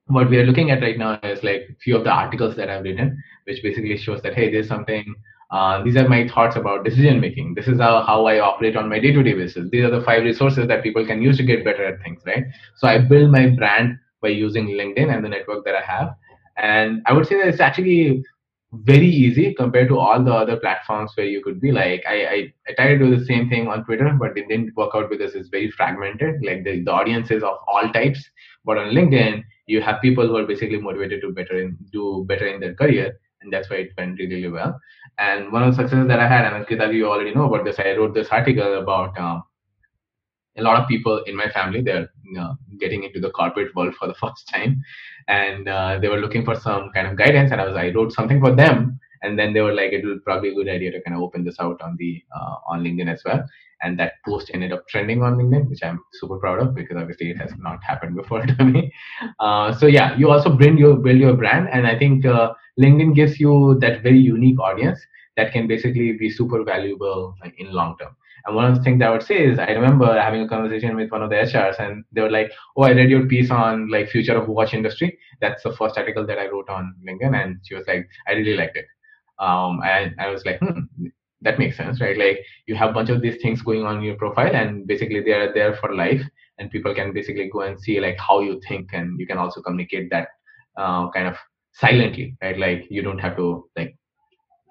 what 0.06 0.30
we 0.30 0.38
are 0.38 0.46
looking 0.46 0.70
at 0.70 0.82
right 0.82 0.98
now 0.98 1.18
is 1.22 1.42
like 1.42 1.66
a 1.70 1.74
few 1.82 1.96
of 1.96 2.04
the 2.04 2.10
articles 2.10 2.56
that 2.56 2.70
I've 2.70 2.84
written, 2.84 3.22
which 3.44 3.62
basically 3.62 3.96
shows 3.98 4.22
that 4.22 4.34
hey, 4.34 4.50
there's 4.50 4.68
something. 4.68 5.14
Uh, 5.50 5.82
these 5.82 5.96
are 5.96 6.08
my 6.08 6.26
thoughts 6.28 6.56
about 6.56 6.84
decision 6.84 7.20
making. 7.20 7.54
This 7.54 7.68
is 7.68 7.78
how, 7.78 8.02
how 8.02 8.26
I 8.26 8.40
operate 8.40 8.76
on 8.76 8.88
my 8.88 8.98
day-to-day 8.98 9.34
basis. 9.34 9.68
These 9.70 9.84
are 9.84 9.90
the 9.90 10.02
five 10.02 10.24
resources 10.24 10.66
that 10.68 10.82
people 10.82 11.06
can 11.06 11.22
use 11.22 11.36
to 11.36 11.44
get 11.44 11.64
better 11.64 11.84
at 11.84 12.02
things, 12.02 12.22
right? 12.26 12.44
So 12.76 12.88
I 12.88 12.98
build 12.98 13.30
my 13.30 13.48
brand 13.48 13.98
by 14.20 14.28
using 14.28 14.68
LinkedIn 14.68 15.14
and 15.14 15.24
the 15.24 15.28
network 15.28 15.64
that 15.64 15.74
I 15.74 15.82
have 15.82 16.16
and 16.56 17.02
i 17.06 17.12
would 17.12 17.26
say 17.26 17.36
that 17.36 17.48
it's 17.48 17.60
actually 17.60 18.22
very 18.82 19.06
easy 19.06 19.54
compared 19.54 19.88
to 19.88 19.98
all 19.98 20.22
the 20.22 20.32
other 20.32 20.56
platforms 20.56 21.12
where 21.14 21.26
you 21.26 21.42
could 21.42 21.60
be 21.60 21.70
like 21.70 22.02
I, 22.08 22.26
I, 22.26 22.54
I 22.68 22.72
try 22.74 22.88
to 22.88 22.98
do 22.98 23.16
the 23.16 23.24
same 23.24 23.48
thing 23.48 23.68
on 23.68 23.84
twitter 23.84 24.16
but 24.18 24.36
it 24.36 24.48
didn't 24.48 24.74
work 24.76 24.90
out 24.94 25.10
because 25.10 25.34
it's 25.34 25.48
very 25.48 25.70
fragmented 25.70 26.44
like 26.44 26.64
the, 26.64 26.82
the 26.82 26.90
audiences 26.90 27.42
of 27.42 27.58
all 27.68 27.88
types 27.92 28.24
but 28.64 28.78
on 28.78 28.92
linkedin 28.92 29.44
you 29.66 29.80
have 29.80 30.02
people 30.02 30.26
who 30.26 30.36
are 30.36 30.46
basically 30.46 30.80
motivated 30.80 31.20
to 31.20 31.32
better 31.32 31.60
in, 31.60 31.76
do 31.92 32.24
better 32.28 32.46
in 32.46 32.60
their 32.60 32.74
career 32.74 33.18
and 33.44 33.52
that's 33.52 33.70
why 33.70 33.76
it 33.76 33.90
went 33.96 34.18
really, 34.18 34.36
really 34.36 34.50
well. 34.50 34.80
And 35.18 35.52
one 35.52 35.62
of 35.62 35.70
the 35.70 35.82
successes 35.82 36.08
that 36.08 36.18
i 36.18 36.26
had 36.26 36.52
and 36.52 36.66
Kitabi, 36.66 36.94
you 36.94 37.06
already 37.08 37.34
know 37.34 37.44
about 37.44 37.64
this 37.64 37.78
i 37.78 37.94
wrote 37.96 38.14
this 38.14 38.28
article 38.30 38.78
about 38.78 39.16
um, 39.18 39.44
a 40.56 40.62
lot 40.62 40.80
of 40.80 40.88
people 40.88 41.22
in 41.26 41.36
my 41.36 41.48
family 41.50 41.82
they're 41.82 42.08
you 42.24 42.32
know, 42.32 42.56
getting 42.80 43.04
into 43.04 43.20
the 43.20 43.30
corporate 43.30 43.74
world 43.74 43.94
for 43.94 44.08
the 44.08 44.14
first 44.22 44.48
time. 44.48 44.82
And 45.28 45.68
uh, 45.68 45.98
they 46.00 46.08
were 46.08 46.18
looking 46.18 46.44
for 46.44 46.54
some 46.54 46.90
kind 46.94 47.06
of 47.06 47.16
guidance 47.16 47.52
and 47.52 47.60
i 47.60 47.66
was 47.66 47.76
i 47.76 47.90
wrote 47.90 48.12
something 48.12 48.40
for 48.40 48.54
them. 48.54 48.98
And 49.22 49.38
then 49.38 49.54
they 49.54 49.62
were 49.62 49.72
like 49.72 49.92
it 49.92 50.04
will 50.04 50.18
probably 50.24 50.50
be 50.50 50.54
a 50.54 50.64
good 50.64 50.68
idea 50.68 50.90
to 50.92 51.00
kind 51.02 51.16
of 51.16 51.22
open 51.22 51.44
this 51.44 51.56
out 51.58 51.80
on 51.80 51.96
the 51.98 52.22
uh, 52.36 52.56
on 52.66 52.82
linkedin 52.84 53.12
as 53.12 53.22
well. 53.24 53.44
And 53.82 53.98
that 53.98 54.14
post 54.26 54.50
ended 54.54 54.72
up 54.72 54.86
trending 54.88 55.22
on 55.22 55.36
linkedin 55.36 55.68
which 55.68 55.82
i'm 55.82 56.00
super 56.14 56.38
proud 56.38 56.60
of 56.60 56.74
because 56.74 56.96
obviously 56.96 57.30
it 57.30 57.38
has 57.38 57.52
not 57.58 57.82
happened 57.82 58.16
before 58.22 58.44
to 58.44 58.64
me. 58.64 58.92
Uh, 59.40 59.72
so 59.74 59.86
yeah 59.86 60.16
you 60.16 60.30
also 60.30 60.50
bring 60.50 60.76
your 60.76 60.96
build 60.96 61.18
your 61.18 61.34
brand. 61.34 61.68
And 61.70 61.86
i 61.86 61.98
think 61.98 62.26
uh, 62.26 62.52
linkedin 62.80 63.14
gives 63.14 63.38
you 63.40 63.78
that 63.80 64.02
very 64.02 64.18
unique 64.18 64.58
audience 64.60 65.00
that 65.36 65.52
can 65.52 65.66
basically 65.66 66.12
be 66.12 66.30
super 66.30 66.62
valuable 66.64 67.34
in 67.58 67.72
long 67.72 67.96
term 68.00 68.16
And 68.46 68.56
one 68.56 68.66
of 68.66 68.76
the 68.76 68.82
things 68.82 69.02
I 69.02 69.10
would 69.10 69.22
say 69.22 69.44
is 69.44 69.58
I 69.58 69.70
remember 69.70 70.20
having 70.20 70.42
a 70.42 70.48
conversation 70.48 70.96
with 70.96 71.10
one 71.10 71.22
of 71.22 71.30
the 71.30 71.36
HRs 71.36 71.78
and 71.80 72.04
they 72.12 72.20
were 72.20 72.30
like, 72.30 72.50
Oh, 72.76 72.82
I 72.82 72.92
read 72.92 73.10
your 73.10 73.26
piece 73.26 73.50
on 73.50 73.88
like 73.90 74.10
future 74.10 74.36
of 74.36 74.48
watch 74.48 74.74
industry. 74.74 75.18
That's 75.40 75.62
the 75.62 75.72
first 75.72 75.96
article 75.96 76.26
that 76.26 76.38
I 76.38 76.48
wrote 76.48 76.68
on 76.68 76.94
LinkedIn. 77.08 77.34
And 77.42 77.58
she 77.64 77.74
was 77.74 77.86
like, 77.86 78.08
I 78.28 78.32
really 78.32 78.56
liked 78.56 78.76
it. 78.76 78.86
Um, 79.38 79.80
and 79.84 80.14
I 80.18 80.28
was 80.28 80.44
like, 80.44 80.58
hmm, 80.60 81.06
that 81.40 81.58
makes 81.58 81.76
sense, 81.76 82.00
right? 82.00 82.18
Like 82.18 82.44
you 82.66 82.74
have 82.74 82.90
a 82.90 82.92
bunch 82.92 83.10
of 83.10 83.22
these 83.22 83.40
things 83.40 83.62
going 83.62 83.84
on 83.84 83.98
in 83.98 84.02
your 84.02 84.16
profile 84.16 84.54
and 84.54 84.86
basically 84.86 85.20
they 85.20 85.32
are 85.32 85.52
there 85.52 85.74
for 85.76 85.94
life 85.94 86.22
and 86.58 86.70
people 86.70 86.94
can 86.94 87.12
basically 87.12 87.48
go 87.52 87.62
and 87.62 87.80
see 87.80 87.98
like 88.00 88.18
how 88.18 88.40
you 88.40 88.60
think 88.68 88.90
and 88.92 89.18
you 89.18 89.26
can 89.26 89.38
also 89.38 89.62
communicate 89.62 90.10
that 90.10 90.28
uh, 90.76 91.10
kind 91.10 91.28
of 91.28 91.36
silently, 91.74 92.36
right? 92.42 92.58
Like 92.58 92.86
you 92.90 93.02
don't 93.02 93.18
have 93.18 93.36
to 93.36 93.68
like 93.76 93.96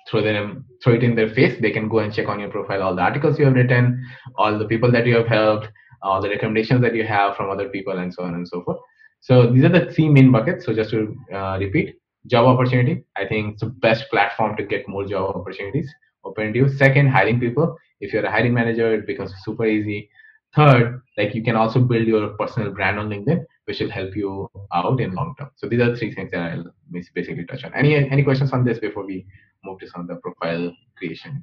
throw 0.10 0.22
them 0.22 0.66
throw 0.84 0.94
it 0.96 1.04
in 1.04 1.16
their 1.16 1.30
face. 1.30 1.60
They 1.62 1.72
can 1.72 1.88
go 1.88 2.00
and 2.00 2.14
check 2.14 2.28
on 2.28 2.40
your 2.40 2.50
profile 2.50 2.84
all 2.84 2.96
the 2.96 3.02
articles 3.02 3.40
you 3.40 3.46
have 3.46 3.56
written 3.56 4.06
all 4.38 4.58
the 4.58 4.66
people 4.66 4.92
that 4.92 5.06
you 5.06 5.16
have 5.16 5.28
helped 5.28 5.70
all 6.02 6.22
the 6.22 6.30
recommendations 6.30 6.82
that 6.82 6.94
you 6.94 7.06
have 7.06 7.36
from 7.36 7.50
other 7.50 7.70
people 7.70 7.98
and 7.98 8.14
so 8.14 8.24
on 8.24 8.36
and 8.36 8.48
so 8.48 8.62
forth. 8.64 8.78
So 9.22 9.52
these 9.52 9.64
are 9.64 9.70
the 9.70 9.92
three 9.94 10.10
main 10.10 10.32
buckets. 10.32 10.66
So 10.66 10.74
just 10.74 10.92
to 10.92 11.16
uh, 11.34 11.58
repeat 11.60 11.96
job 12.28 12.46
opportunity. 12.46 13.04
I 13.16 13.26
think 13.26 13.54
it's 13.54 13.62
the 13.62 13.70
best 13.70 14.10
platform 14.10 14.56
to 14.58 14.64
get 14.64 14.88
more 14.88 15.06
job 15.06 15.36
opportunities 15.36 15.90
open 16.24 16.54
to 16.54 16.60
you. 16.60 16.70
Second 16.70 17.10
hiring 17.10 17.40
people. 17.40 17.78
If 18.00 18.14
you're 18.14 18.26
a 18.26 18.32
hiring 18.32 18.54
manager 18.54 18.94
it 18.94 19.08
becomes 19.08 19.34
super 19.44 19.66
easy. 19.66 20.10
Third 20.56 21.02
like 21.18 21.34
you 21.34 21.44
can 21.44 21.56
also 21.56 21.80
build 21.80 22.08
your 22.08 22.30
personal 22.38 22.72
brand 22.72 23.00
on 23.00 23.10
linkedin 23.10 23.46
which 23.66 23.80
will 23.80 23.90
help 23.90 24.16
you 24.16 24.50
out 24.74 25.00
in 25.00 25.14
long 25.14 25.34
term 25.40 25.50
so 25.56 25.68
these 25.68 25.82
are 25.82 25.96
three 25.96 26.14
things 26.14 26.32
that 26.32 26.52
i'll 26.52 26.66
basically 26.92 27.46
touch 27.46 27.64
on 27.64 27.74
any 27.74 27.96
any 27.96 28.24
questions 28.24 28.52
on 28.52 28.64
this 28.64 28.80
before 28.80 29.06
we 29.06 29.26
move 29.64 29.80
to 29.80 29.88
some 29.88 30.02
of 30.02 30.08
the 30.08 30.16
profile 30.16 30.72
creation. 30.98 31.42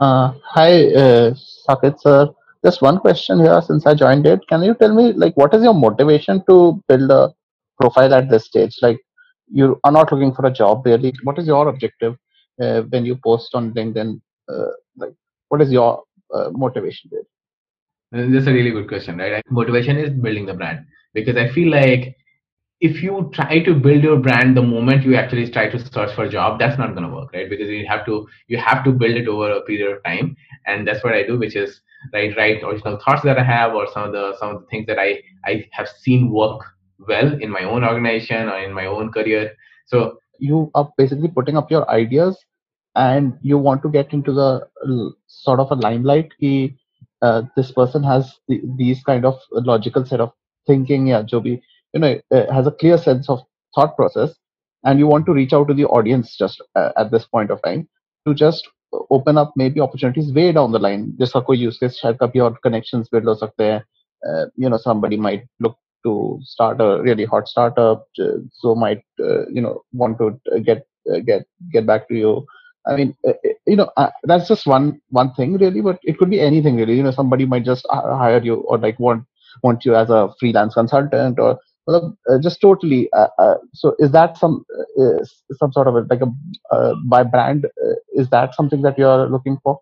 Uh, 0.00 0.32
hi, 0.42 0.86
uh, 0.94 1.34
Saket 1.68 2.00
sir. 2.00 2.28
Just 2.64 2.82
one 2.82 2.98
question 2.98 3.40
here 3.40 3.60
since 3.62 3.86
I 3.86 3.94
joined 3.94 4.26
it. 4.26 4.40
Can 4.48 4.62
you 4.62 4.74
tell 4.74 4.94
me, 4.94 5.12
like, 5.12 5.36
what 5.36 5.54
is 5.54 5.62
your 5.62 5.74
motivation 5.74 6.42
to 6.48 6.82
build 6.88 7.10
a 7.10 7.34
profile 7.78 8.14
at 8.14 8.30
this 8.30 8.46
stage? 8.46 8.78
Like, 8.80 8.98
you 9.52 9.78
are 9.84 9.92
not 9.92 10.10
looking 10.10 10.32
for 10.34 10.46
a 10.46 10.50
job 10.50 10.84
really. 10.86 11.12
What 11.24 11.38
is 11.38 11.46
your 11.46 11.68
objective 11.68 12.16
uh, 12.60 12.82
when 12.82 13.04
you 13.04 13.16
post 13.16 13.54
on 13.54 13.72
LinkedIn? 13.74 14.20
Uh, 14.48 14.72
like, 14.96 15.14
what 15.48 15.60
is 15.60 15.70
your 15.70 16.02
uh, 16.34 16.50
motivation 16.52 17.10
there? 17.12 18.26
That's 18.28 18.46
a 18.46 18.52
really 18.52 18.70
good 18.70 18.88
question, 18.88 19.18
right? 19.18 19.42
Motivation 19.50 19.98
is 19.98 20.10
building 20.10 20.46
the 20.46 20.54
brand 20.54 20.86
because 21.14 21.36
I 21.36 21.48
feel 21.48 21.70
like 21.70 22.16
if 22.80 23.02
you 23.02 23.30
try 23.32 23.60
to 23.60 23.74
build 23.74 24.02
your 24.02 24.18
brand 24.18 24.56
the 24.56 24.62
moment 24.62 25.04
you 25.04 25.14
actually 25.14 25.48
try 25.50 25.70
to 25.70 25.78
search 25.78 26.14
for 26.14 26.24
a 26.24 26.28
job 26.28 26.58
that's 26.58 26.78
not 26.78 26.94
going 26.94 27.08
to 27.08 27.14
work 27.14 27.32
right? 27.32 27.48
Because 27.48 27.68
you 27.68 27.86
have 27.86 28.04
to 28.06 28.26
you 28.48 28.58
have 28.58 28.84
to 28.84 28.92
build 28.92 29.16
it 29.16 29.28
over 29.28 29.50
a 29.50 29.62
period 29.62 29.96
of 29.96 30.02
time. 30.04 30.36
And 30.66 30.86
that's 30.86 31.04
what 31.04 31.14
i 31.14 31.22
do 31.22 31.38
which 31.38 31.56
is 31.56 31.80
right 32.12 32.36
write 32.36 32.62
original 32.62 32.98
thoughts 32.98 33.22
that 33.22 33.38
i 33.38 33.42
have 33.42 33.74
or 33.74 33.86
some 33.92 34.04
of 34.04 34.12
the 34.12 34.36
some 34.38 34.54
of 34.54 34.60
the 34.60 34.66
things 34.66 34.86
that 34.86 34.98
i 34.98 35.22
i 35.46 35.64
have 35.72 35.88
seen 35.88 36.30
work 36.30 36.62
well 37.08 37.32
in 37.40 37.50
my 37.50 37.64
own 37.64 37.84
organization 37.84 38.48
or 38.48 38.58
in 38.58 38.72
my 38.72 38.86
own 38.86 39.10
career. 39.12 39.54
So 39.86 40.18
you 40.38 40.70
are 40.74 40.90
basically 40.96 41.28
putting 41.28 41.56
up 41.56 41.70
your 41.70 41.88
ideas 41.90 42.38
and 42.96 43.38
you 43.42 43.58
want 43.58 43.82
to 43.82 43.88
get 43.88 44.12
into 44.12 44.32
the 44.32 44.68
sort 45.26 45.60
of 45.60 45.70
a 45.70 45.74
limelight 45.74 46.32
ki, 46.38 46.76
uh, 47.22 47.42
this 47.56 47.72
person 47.72 48.02
has 48.04 48.38
the, 48.48 48.62
these 48.76 49.02
kind 49.02 49.24
of 49.24 49.38
logical 49.52 50.04
set 50.04 50.20
of 50.20 50.32
thinking 50.66 51.06
yeah 51.08 51.22
jo 51.22 51.40
bhi, 51.40 51.60
you 51.92 52.00
know 52.00 52.20
uh, 52.34 52.52
has 52.52 52.66
a 52.66 52.70
clear 52.82 52.98
sense 52.98 53.28
of 53.28 53.40
thought 53.74 53.96
process 53.96 54.34
and 54.84 54.98
you 54.98 55.06
want 55.06 55.26
to 55.26 55.32
reach 55.32 55.52
out 55.52 55.68
to 55.68 55.74
the 55.74 55.86
audience 55.86 56.36
just 56.36 56.62
uh, 56.76 56.90
at 56.96 57.10
this 57.10 57.24
point 57.26 57.50
of 57.50 57.62
time 57.62 57.88
to 58.26 58.34
just 58.34 58.68
open 59.10 59.38
up 59.38 59.52
maybe 59.56 59.80
opportunities 59.80 60.32
way 60.32 60.52
down 60.52 60.72
the 60.72 60.78
line. 60.78 61.14
Just 61.18 61.32
koi 61.32 61.54
use 61.54 61.78
case 61.78 61.98
share 61.98 62.14
kabhi 62.14 62.40
और 62.40 62.56
connections 62.62 63.08
build 63.08 63.24
sakte 63.24 63.64
hain 63.66 63.82
uh, 64.28 64.46
you 64.56 64.68
know 64.68 64.76
somebody 64.76 65.16
might 65.16 65.44
look 65.60 65.76
to 66.04 66.38
start 66.42 66.80
a 66.80 67.02
really 67.02 67.24
hot 67.24 67.48
startup. 67.48 68.06
So 68.52 68.74
might 68.74 69.02
uh, 69.20 69.46
you 69.48 69.62
know 69.62 69.82
want 69.92 70.18
to 70.18 70.60
get 70.60 70.86
uh, 71.12 71.20
get 71.20 71.46
get 71.72 71.86
back 71.86 72.08
to 72.08 72.14
you. 72.14 72.46
I 72.86 72.96
mean, 72.96 73.14
you 73.66 73.76
know, 73.76 73.90
that's 74.24 74.46
just 74.46 74.66
one 74.66 75.00
one 75.08 75.32
thing 75.34 75.56
really, 75.56 75.80
but 75.80 75.98
it 76.02 76.18
could 76.18 76.28
be 76.30 76.40
anything 76.40 76.76
really. 76.76 76.96
You 76.96 77.02
know, 77.02 77.12
somebody 77.12 77.46
might 77.46 77.64
just 77.64 77.86
hire 77.90 78.42
you 78.42 78.56
or 78.56 78.76
like 78.78 78.98
want 79.00 79.24
want 79.62 79.84
you 79.84 79.94
as 79.94 80.10
a 80.10 80.30
freelance 80.38 80.74
consultant 80.74 81.38
or 81.38 81.58
uh, 81.86 82.38
just 82.42 82.60
totally. 82.60 83.12
Uh, 83.12 83.28
uh, 83.38 83.54
so, 83.74 83.94
is 83.98 84.10
that 84.12 84.38
some 84.38 84.64
some 85.52 85.72
sort 85.72 85.86
of 85.86 85.96
a, 85.96 86.06
like 86.08 86.20
a 86.22 86.94
by 87.04 87.22
brand? 87.22 87.66
is 88.14 88.30
that 88.30 88.54
something 88.54 88.82
that 88.82 88.98
you 88.98 89.06
are 89.06 89.28
looking 89.28 89.58
for? 89.62 89.80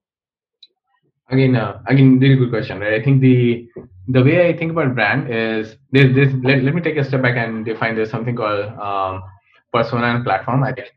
Again, 1.31 1.55
again, 1.87 2.19
really 2.19 2.37
good 2.37 2.51
question. 2.51 2.81
Right? 2.81 2.95
I 2.95 3.05
think 3.05 3.21
the 3.21 3.69
the 4.09 4.23
way 4.23 4.49
I 4.49 4.57
think 4.57 4.73
about 4.73 4.95
brand 4.95 5.33
is 5.33 5.77
there's 5.93 6.15
this. 6.15 6.35
Let, 6.43 6.63
let 6.65 6.75
me 6.75 6.81
take 6.81 6.97
a 6.97 7.05
step 7.05 7.23
back 7.23 7.37
and 7.37 7.65
define. 7.65 7.95
There's 7.95 8.11
something 8.11 8.35
called 8.35 8.67
um, 8.79 9.23
persona 9.73 10.07
and 10.07 10.25
platform. 10.25 10.65
I 10.65 10.73
think 10.73 10.89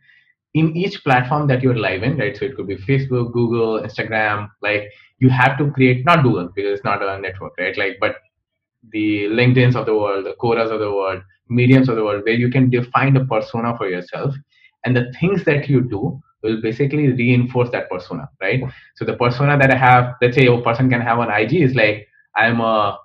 in 0.55 0.75
each 0.75 1.03
platform 1.03 1.48
that 1.50 1.62
you're 1.62 1.77
live 1.77 2.01
in, 2.01 2.17
right? 2.17 2.36
So 2.36 2.46
it 2.46 2.55
could 2.55 2.67
be 2.67 2.77
Facebook, 2.77 3.32
Google, 3.32 3.82
Instagram. 3.82 4.50
Like 4.62 4.89
you 5.20 5.29
have 5.29 5.58
to 5.60 5.70
create 5.72 6.03
not 6.05 6.24
Google 6.24 6.50
because 6.55 6.74
it's 6.74 6.84
not 6.84 7.03
a 7.03 7.20
network, 7.20 7.53
right? 7.60 7.77
Like 7.77 7.98
but 8.00 8.15
the 8.92 9.25
LinkedIn's 9.25 9.75
of 9.75 9.86
the 9.86 9.96
world, 9.96 10.25
the 10.25 10.36
Quoras 10.42 10.72
of 10.72 10.80
the 10.80 10.92
world, 10.92 11.22
Mediums 11.50 11.89
of 11.89 11.96
the 11.96 12.04
world, 12.04 12.24
where 12.24 12.34
you 12.34 12.50
can 12.50 12.70
define 12.70 13.15
a 13.18 13.25
persona 13.25 13.77
for 13.77 13.89
yourself. 13.89 14.34
And 14.84 14.96
the 14.96 15.12
things 15.20 15.44
that 15.46 15.70
you 15.70 15.82
do 15.82 16.22
will 16.42 16.62
basically 16.62 17.12
reinforce 17.12 17.70
that 17.72 17.89
persona, 17.89 18.30
right? 18.42 18.62
So 18.96 19.06
the 19.06 19.15
persona 19.15 19.58
that 19.58 19.72
I 19.72 19.75
have, 19.75 20.15
let's 20.22 20.36
say 20.36 20.46
a 20.46 20.62
person 20.62 20.89
can 20.89 21.01
have 21.01 21.20
on 21.20 21.32
IG 21.32 21.54
is 21.56 21.75
like, 21.75 22.08
I'm 22.36 22.62
a 22.62 23.00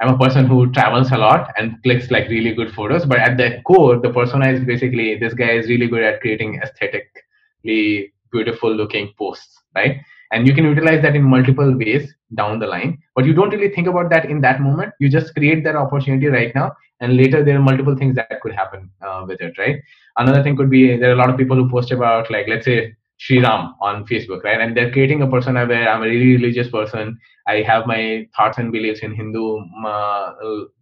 I'm 0.00 0.14
a 0.14 0.18
person 0.18 0.46
who 0.46 0.72
travels 0.72 1.12
a 1.12 1.18
lot 1.18 1.52
and 1.58 1.76
clicks 1.82 2.10
like 2.10 2.28
really 2.28 2.54
good 2.54 2.72
photos, 2.72 3.04
but 3.04 3.18
at 3.18 3.36
the 3.36 3.60
core, 3.66 4.00
the 4.00 4.10
persona 4.10 4.48
is 4.50 4.64
basically 4.64 5.18
this 5.18 5.34
guy 5.34 5.50
is 5.50 5.68
really 5.68 5.88
good 5.88 6.02
at 6.02 6.22
creating 6.22 6.58
aesthetically 6.62 8.14
beautiful 8.32 8.74
looking 8.74 9.12
posts, 9.18 9.60
right? 9.74 9.98
And 10.32 10.46
you 10.46 10.54
can 10.54 10.64
utilize 10.64 11.02
that 11.02 11.16
in 11.16 11.22
multiple 11.22 11.76
ways 11.76 12.12
down 12.34 12.58
the 12.58 12.66
line 12.66 12.98
but 13.14 13.24
you 13.24 13.32
don't 13.32 13.50
really 13.50 13.72
think 13.74 13.88
about 13.88 14.10
that 14.10 14.26
in 14.26 14.40
that 14.40 14.60
moment 14.60 14.92
you 15.00 15.08
just 15.08 15.34
create 15.34 15.64
that 15.64 15.76
opportunity 15.76 16.26
right 16.26 16.54
now 16.54 16.70
and 17.00 17.16
later 17.16 17.42
there 17.44 17.56
are 17.56 17.62
multiple 17.70 17.96
things 17.96 18.14
that 18.14 18.40
could 18.40 18.52
happen 18.52 18.90
uh, 19.02 19.24
with 19.26 19.40
it 19.40 19.58
right 19.58 19.80
another 20.18 20.42
thing 20.42 20.56
could 20.56 20.70
be 20.70 20.96
there 20.96 21.10
are 21.10 21.18
a 21.18 21.22
lot 21.22 21.30
of 21.30 21.36
people 21.36 21.56
who 21.56 21.68
post 21.68 21.90
about 21.90 22.30
like 22.30 22.46
let's 22.48 22.64
say 22.64 22.94
Sri 23.20 23.38
Ram 23.38 23.74
on 23.82 24.06
Facebook, 24.06 24.42
right? 24.44 24.58
And 24.58 24.74
they're 24.74 24.90
creating 24.90 25.20
a 25.20 25.26
persona 25.26 25.66
where 25.66 25.86
I'm 25.86 26.02
a 26.02 26.06
really 26.06 26.36
religious 26.36 26.70
person. 26.70 27.18
I 27.46 27.56
have 27.56 27.86
my 27.86 28.26
thoughts 28.34 28.56
and 28.56 28.72
beliefs 28.72 29.00
in 29.00 29.14
Hindu 29.14 29.58
uh, 29.86 30.32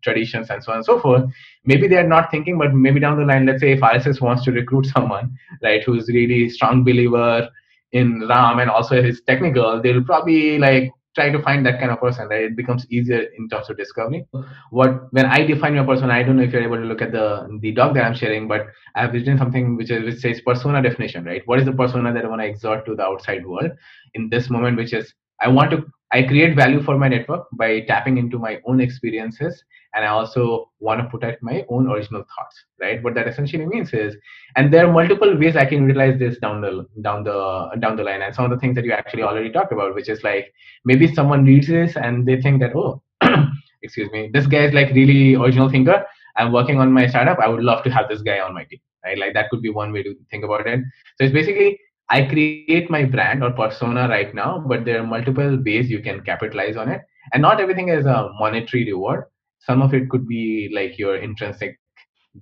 traditions 0.03 0.49
and 0.49 0.63
so 0.63 0.71
on 0.71 0.79
and 0.79 0.85
so 0.85 1.01
forth. 1.01 1.25
Maybe 1.65 1.89
they're 1.89 2.07
not 2.07 2.31
thinking, 2.31 2.57
but 2.57 2.73
maybe 2.73 3.01
down 3.01 3.19
the 3.19 3.25
line, 3.25 3.47
let's 3.47 3.61
say 3.61 3.73
if 3.73 3.81
RSS 3.81 4.21
wants 4.21 4.45
to 4.45 4.53
recruit 4.53 4.87
someone, 4.95 5.37
right, 5.65 5.83
who's 5.83 6.09
really 6.09 6.49
strong 6.49 6.85
believer 6.85 7.49
in 7.93 8.27
Ram 8.29 8.59
and 8.59 8.71
also 8.71 9.03
his 9.03 9.23
technical, 9.27 9.81
they'll 9.83 10.05
probably 10.05 10.59
like 10.59 10.91
try 11.15 11.31
to 11.31 11.43
find 11.43 11.65
that 11.67 11.79
kind 11.81 11.91
of 11.91 12.01
person. 12.01 12.29
Right? 12.29 12.45
It 12.45 12.57
becomes 12.57 12.87
easier 12.91 13.27
in 13.37 13.49
terms 13.49 13.71
of 13.71 13.77
discovery. 13.77 14.27
What 14.71 15.13
when 15.13 15.27
I 15.27 15.45
define 15.45 15.75
my 15.75 15.85
person, 15.85 16.11
I 16.11 16.23
don't 16.23 16.37
know 16.37 16.43
if 16.43 16.53
you're 16.53 16.63
able 16.63 16.77
to 16.77 16.85
look 16.85 17.03
at 17.03 17.13
the 17.13 17.59
the 17.61 17.73
doc 17.73 17.95
that 17.95 18.05
I'm 18.05 18.15
sharing, 18.15 18.49
but 18.49 18.67
I 18.95 19.03
have 19.03 19.13
written 19.13 19.39
something 19.39 19.77
which 19.77 19.91
is 19.91 20.05
which 20.05 20.21
says 20.21 20.41
persona 20.41 20.83
definition. 20.83 21.25
Right? 21.25 21.43
What 21.47 21.59
is 21.59 21.67
the 21.67 21.73
persona 21.73 22.13
that 22.13 22.25
I 22.25 22.29
want 22.29 22.43
to 22.43 22.47
exert 22.47 22.87
to 22.87 22.95
the 22.95 23.03
outside 23.03 23.47
world 23.47 23.73
in 24.15 24.29
this 24.29 24.51
moment? 24.51 24.77
Which 24.77 24.93
is 24.93 25.13
I 25.41 25.49
want 25.49 25.71
to 25.73 25.85
I 26.11 26.23
create 26.23 26.57
value 26.57 26.83
for 26.83 26.97
my 26.97 27.09
network 27.09 27.47
by 27.53 27.81
tapping 27.81 28.17
into 28.19 28.39
my 28.39 28.61
own 28.65 28.81
experiences 28.81 29.63
and 29.95 30.05
I 30.05 30.09
also 30.09 30.71
want 30.81 31.01
to 31.01 31.09
put 31.09 31.25
out 31.25 31.35
my 31.41 31.65
own 31.69 31.91
original 31.91 32.23
thoughts, 32.23 32.65
right? 32.81 33.03
What 33.03 33.15
that 33.15 33.27
essentially 33.27 33.67
means 33.67 33.93
is, 33.93 34.17
and 34.57 34.73
there 34.73 34.87
are 34.87 34.93
multiple 34.93 35.37
ways 35.39 35.57
I 35.57 35.65
can 35.65 35.87
utilize 35.87 36.19
this 36.19 36.39
down 36.39 36.61
the 36.61 36.87
down 37.01 37.25
the 37.25 37.71
down 37.81 37.97
the 37.97 38.05
line. 38.05 38.23
And 38.23 38.35
some 38.35 38.45
of 38.45 38.51
the 38.51 38.59
things 38.59 38.75
that 38.77 38.85
you 38.85 38.93
actually 38.93 39.23
already 39.23 39.51
talked 39.51 39.73
about, 39.73 39.95
which 39.95 40.09
is 40.09 40.23
like 40.23 40.53
maybe 40.85 41.13
someone 41.13 41.45
reads 41.45 41.69
this 41.69 41.97
and 41.97 42.27
they 42.27 42.41
think 42.41 42.61
that, 42.61 42.77
oh, 42.77 43.03
excuse 43.83 44.11
me, 44.13 44.31
this 44.33 44.47
guy 44.47 44.65
is 44.65 44.75
like 44.75 44.91
really 44.93 45.35
original 45.35 45.71
thinker. 45.71 46.05
I'm 46.37 46.53
working 46.53 46.79
on 46.79 46.93
my 46.93 47.07
startup. 47.07 47.39
I 47.39 47.49
would 47.49 47.65
love 47.65 47.83
to 47.85 47.91
have 47.91 48.09
this 48.09 48.23
guy 48.23 48.41
on 48.41 48.55
my 48.55 48.65
team, 48.65 48.81
right? 49.05 49.19
Like 49.19 49.35
that 49.35 49.51
could 49.51 49.63
be 49.63 49.71
one 49.71 49.93
way 49.93 50.03
to 50.03 50.15
think 50.31 50.45
about 50.45 50.67
it. 50.67 50.81
So 51.17 51.25
it's 51.25 51.33
basically 51.33 51.81
I 52.11 52.23
create 52.25 52.91
my 52.91 53.05
brand 53.05 53.43
or 53.43 53.51
persona 53.51 54.09
right 54.09 54.35
now, 54.35 54.65
but 54.67 54.85
there 54.85 55.01
are 55.01 55.07
multiple 55.07 55.59
ways 55.65 55.91
you 55.91 56.01
can 56.01 56.23
capitalize 56.23 56.77
on 56.77 56.89
it. 56.89 57.03
And 57.33 57.43
not 57.43 57.61
everything 57.61 57.89
is 57.89 58.07
a 58.07 58.31
monetary 58.39 58.85
reward. 58.85 59.25
Some 59.61 59.83
of 59.83 59.93
it 59.93 60.09
could 60.09 60.27
be 60.27 60.71
like 60.73 60.99
your 60.99 61.17
intrinsic 61.17 61.79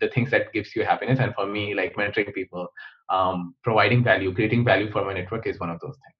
the 0.00 0.08
things 0.10 0.30
that 0.30 0.52
gives 0.52 0.76
you 0.76 0.84
happiness. 0.84 1.18
And 1.20 1.34
for 1.34 1.46
me 1.46 1.74
like 1.74 1.96
mentoring 1.96 2.32
people 2.34 2.68
um, 3.08 3.54
providing 3.62 4.04
value 4.04 4.34
creating 4.34 4.64
value 4.64 4.90
for 4.90 5.04
my 5.04 5.14
network 5.14 5.46
is 5.46 5.58
one 5.58 5.70
of 5.70 5.80
those 5.80 5.96
things. 5.96 6.14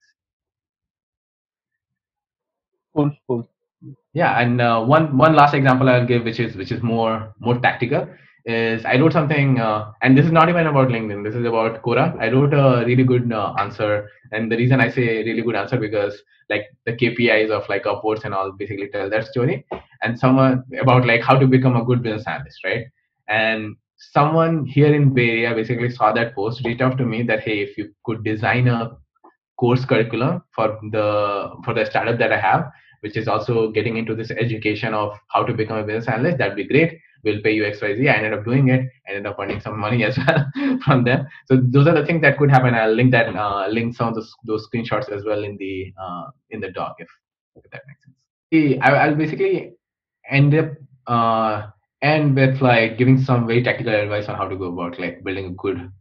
Cool 2.95 3.11
cool. 3.27 3.49
Yeah 4.13 4.39
and 4.39 4.59
uh, 4.59 4.83
one 4.83 5.17
one 5.17 5.35
last 5.35 5.53
example 5.53 5.87
i'll 5.87 6.05
give 6.05 6.23
which 6.23 6.39
is 6.39 6.55
which 6.55 6.71
is 6.71 6.81
more 6.81 7.33
more 7.39 7.59
tactical 7.59 8.07
is 8.47 8.85
I 8.85 8.97
wrote 8.97 9.11
something, 9.11 9.59
uh, 9.59 9.91
and 10.01 10.17
this 10.17 10.25
is 10.25 10.31
not 10.31 10.47
even 10.47 10.67
about 10.67 10.87
LinkedIn. 10.87 11.23
This 11.23 11.35
is 11.35 11.45
about 11.45 11.81
Quora. 11.83 12.17
I 12.19 12.31
wrote 12.31 12.53
a 12.53 12.85
really 12.85 13.03
good 13.03 13.31
uh, 13.31 13.53
answer, 13.59 14.09
and 14.31 14.49
the 14.49 14.55
reason 14.55 14.79
I 14.79 14.89
say 14.89 15.23
really 15.23 15.41
good 15.41 15.55
answer 15.55 15.77
because 15.77 16.21
like 16.49 16.63
the 16.85 16.93
KPIs 16.93 17.49
of 17.51 17.67
like 17.67 17.83
upvotes 17.83 18.23
and 18.23 18.33
all 18.33 18.53
basically 18.53 18.87
tell 18.87 19.09
that 19.09 19.27
story, 19.27 19.65
and 20.01 20.17
someone 20.17 20.63
about 20.79 21.05
like 21.05 21.21
how 21.21 21.37
to 21.37 21.45
become 21.45 21.75
a 21.75 21.83
good 21.83 22.01
business 22.01 22.25
analyst, 22.25 22.63
right? 22.63 22.85
And 23.27 23.75
someone 23.97 24.65
here 24.65 24.93
in 24.93 25.13
Bay 25.13 25.43
Area 25.43 25.53
basically 25.53 25.89
saw 25.89 26.13
that 26.13 26.33
post, 26.33 26.63
reached 26.63 26.81
out 26.81 26.97
to 26.99 27.05
me 27.05 27.23
that 27.23 27.41
hey, 27.41 27.59
if 27.59 27.77
you 27.77 27.93
could 28.05 28.23
design 28.23 28.69
a 28.69 28.91
course 29.59 29.83
curriculum 29.83 30.41
for 30.55 30.79
the 30.91 31.51
for 31.65 31.73
the 31.73 31.85
startup 31.85 32.17
that 32.19 32.31
I 32.31 32.39
have, 32.39 32.71
which 33.01 33.17
is 33.17 33.27
also 33.27 33.71
getting 33.71 33.97
into 33.97 34.15
this 34.15 34.31
education 34.31 34.93
of 34.93 35.19
how 35.27 35.43
to 35.43 35.53
become 35.53 35.79
a 35.79 35.83
business 35.83 36.07
analyst, 36.07 36.37
that'd 36.37 36.55
be 36.55 36.63
great 36.63 36.97
will 37.27 37.41
pay 37.41 37.51
you 37.51 37.63
XYZ. 37.63 38.09
I 38.09 38.15
ended 38.15 38.33
up 38.33 38.45
doing 38.45 38.69
it, 38.69 38.87
ended 39.07 39.25
up 39.25 39.37
earning 39.39 39.59
some 39.59 39.79
money 39.79 40.03
as 40.03 40.17
well 40.17 40.79
from 40.85 41.03
them. 41.03 41.27
So 41.45 41.61
those 41.61 41.87
are 41.87 41.93
the 41.93 42.05
things 42.05 42.21
that 42.21 42.37
could 42.37 42.49
happen. 42.49 42.73
I'll 42.73 42.93
link 42.93 43.11
that, 43.11 43.35
uh, 43.35 43.67
link 43.67 43.95
some 43.95 44.09
of 44.09 44.15
those, 44.15 44.33
those 44.45 44.67
screenshots 44.67 45.11
as 45.11 45.23
well 45.25 45.43
in 45.43 45.57
the 45.57 45.93
uh, 46.01 46.25
in 46.49 46.59
the 46.59 46.71
doc 46.71 46.95
if, 46.99 47.07
if 47.55 47.69
that 47.71 47.81
makes 47.87 48.03
sense. 48.03 48.81
I, 48.81 49.07
will 49.07 49.15
basically 49.15 49.73
end 50.29 50.55
up 50.55 50.71
uh, 51.07 51.67
end 52.01 52.35
with 52.35 52.61
like 52.61 52.97
giving 52.97 53.21
some 53.21 53.47
very 53.47 53.63
technical 53.63 53.93
advice 53.93 54.27
on 54.27 54.35
how 54.35 54.47
to 54.47 54.55
go 54.55 54.65
about 54.65 54.99
like 54.99 55.23
building 55.23 55.45
a 55.47 55.51
good 55.51 55.91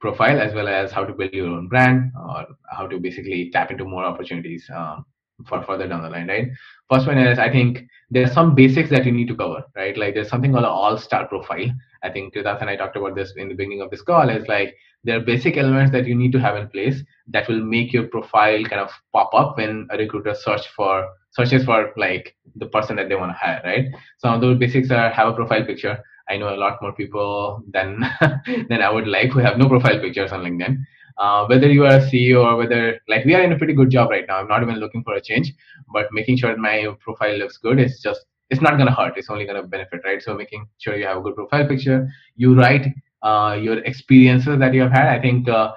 profile 0.00 0.40
as 0.40 0.54
well 0.54 0.68
as 0.68 0.92
how 0.92 1.04
to 1.04 1.12
build 1.12 1.32
your 1.32 1.48
own 1.48 1.68
brand 1.68 2.12
or 2.28 2.46
how 2.70 2.86
to 2.86 2.98
basically 2.98 3.50
tap 3.52 3.70
into 3.70 3.84
more 3.84 4.04
opportunities 4.04 4.68
um, 4.74 5.04
for 5.44 5.62
further 5.62 5.86
down 5.86 6.02
the 6.02 6.10
line, 6.10 6.28
right? 6.28 6.48
First 6.90 7.06
one 7.06 7.18
is 7.18 7.38
I 7.38 7.50
think 7.50 7.84
there's 8.10 8.32
some 8.32 8.54
basics 8.54 8.90
that 8.90 9.04
you 9.04 9.12
need 9.12 9.28
to 9.28 9.34
cover, 9.34 9.64
right? 9.74 9.96
Like 9.96 10.14
there's 10.14 10.28
something 10.28 10.52
called 10.52 10.64
an 10.64 10.70
all-star 10.70 11.26
profile. 11.26 11.70
I 12.02 12.10
think 12.10 12.34
Kritarth 12.34 12.60
and 12.60 12.70
I 12.70 12.76
talked 12.76 12.96
about 12.96 13.14
this 13.14 13.34
in 13.36 13.48
the 13.48 13.54
beginning 13.54 13.82
of 13.82 13.90
this 13.90 14.02
call. 14.02 14.28
Is 14.28 14.46
like 14.48 14.74
there 15.04 15.16
are 15.16 15.20
basic 15.24 15.56
elements 15.56 15.92
that 15.92 16.06
you 16.06 16.14
need 16.14 16.32
to 16.32 16.40
have 16.40 16.56
in 16.56 16.68
place 16.68 17.02
that 17.28 17.48
will 17.48 17.62
make 17.62 17.92
your 17.92 18.04
profile 18.04 18.64
kind 18.64 18.80
of 18.80 18.90
pop 19.12 19.30
up 19.34 19.58
when 19.58 19.86
a 19.90 19.98
recruiter 19.98 20.34
search 20.34 20.66
for 20.68 21.08
searches 21.30 21.64
for 21.64 21.92
like 21.96 22.34
the 22.56 22.66
person 22.66 22.96
that 22.96 23.08
they 23.08 23.14
want 23.14 23.30
to 23.30 23.38
hire, 23.38 23.60
right? 23.64 23.86
Some 24.18 24.34
of 24.34 24.40
those 24.40 24.58
basics 24.58 24.90
are 24.90 25.10
have 25.10 25.28
a 25.28 25.32
profile 25.32 25.64
picture. 25.64 25.98
I 26.28 26.36
know 26.36 26.54
a 26.54 26.56
lot 26.56 26.80
more 26.82 26.92
people 26.92 27.62
than 27.72 28.00
than 28.68 28.82
I 28.82 28.90
would 28.90 29.06
like 29.06 29.30
who 29.30 29.40
have 29.40 29.58
no 29.58 29.68
profile 29.68 30.00
pictures 30.00 30.32
on 30.32 30.42
LinkedIn 30.42 30.78
uh, 31.18 31.46
whether 31.46 31.70
you 31.70 31.84
are 31.84 31.96
a 31.96 32.10
CEO 32.10 32.44
or 32.44 32.56
whether 32.56 33.00
like 33.08 33.24
we 33.24 33.34
are 33.34 33.42
in 33.42 33.52
a 33.52 33.58
pretty 33.58 33.74
good 33.74 33.90
job 33.90 34.10
right 34.10 34.24
now. 34.28 34.38
I'm 34.38 34.48
not 34.48 34.62
even 34.62 34.76
looking 34.76 35.02
for 35.02 35.14
a 35.14 35.20
change, 35.20 35.52
but 35.92 36.06
making 36.12 36.36
sure 36.38 36.56
my 36.56 36.86
profile 37.00 37.36
looks 37.36 37.58
good 37.58 37.80
is 37.80 38.00
just 38.00 38.24
it's 38.50 38.60
not 38.60 38.78
gonna 38.78 38.94
hurt. 38.94 39.16
It's 39.16 39.30
only 39.30 39.46
gonna 39.46 39.62
benefit, 39.62 40.02
right? 40.04 40.22
So 40.22 40.34
making 40.34 40.66
sure 40.78 40.96
you 40.96 41.06
have 41.06 41.18
a 41.18 41.20
good 41.20 41.34
profile 41.34 41.66
picture, 41.66 42.08
you 42.36 42.54
write 42.54 42.86
uh, 43.22 43.58
your 43.60 43.78
experiences 43.78 44.58
that 44.58 44.74
you 44.74 44.82
have 44.82 44.92
had. 44.92 45.08
I 45.08 45.20
think 45.20 45.48
uh, 45.48 45.72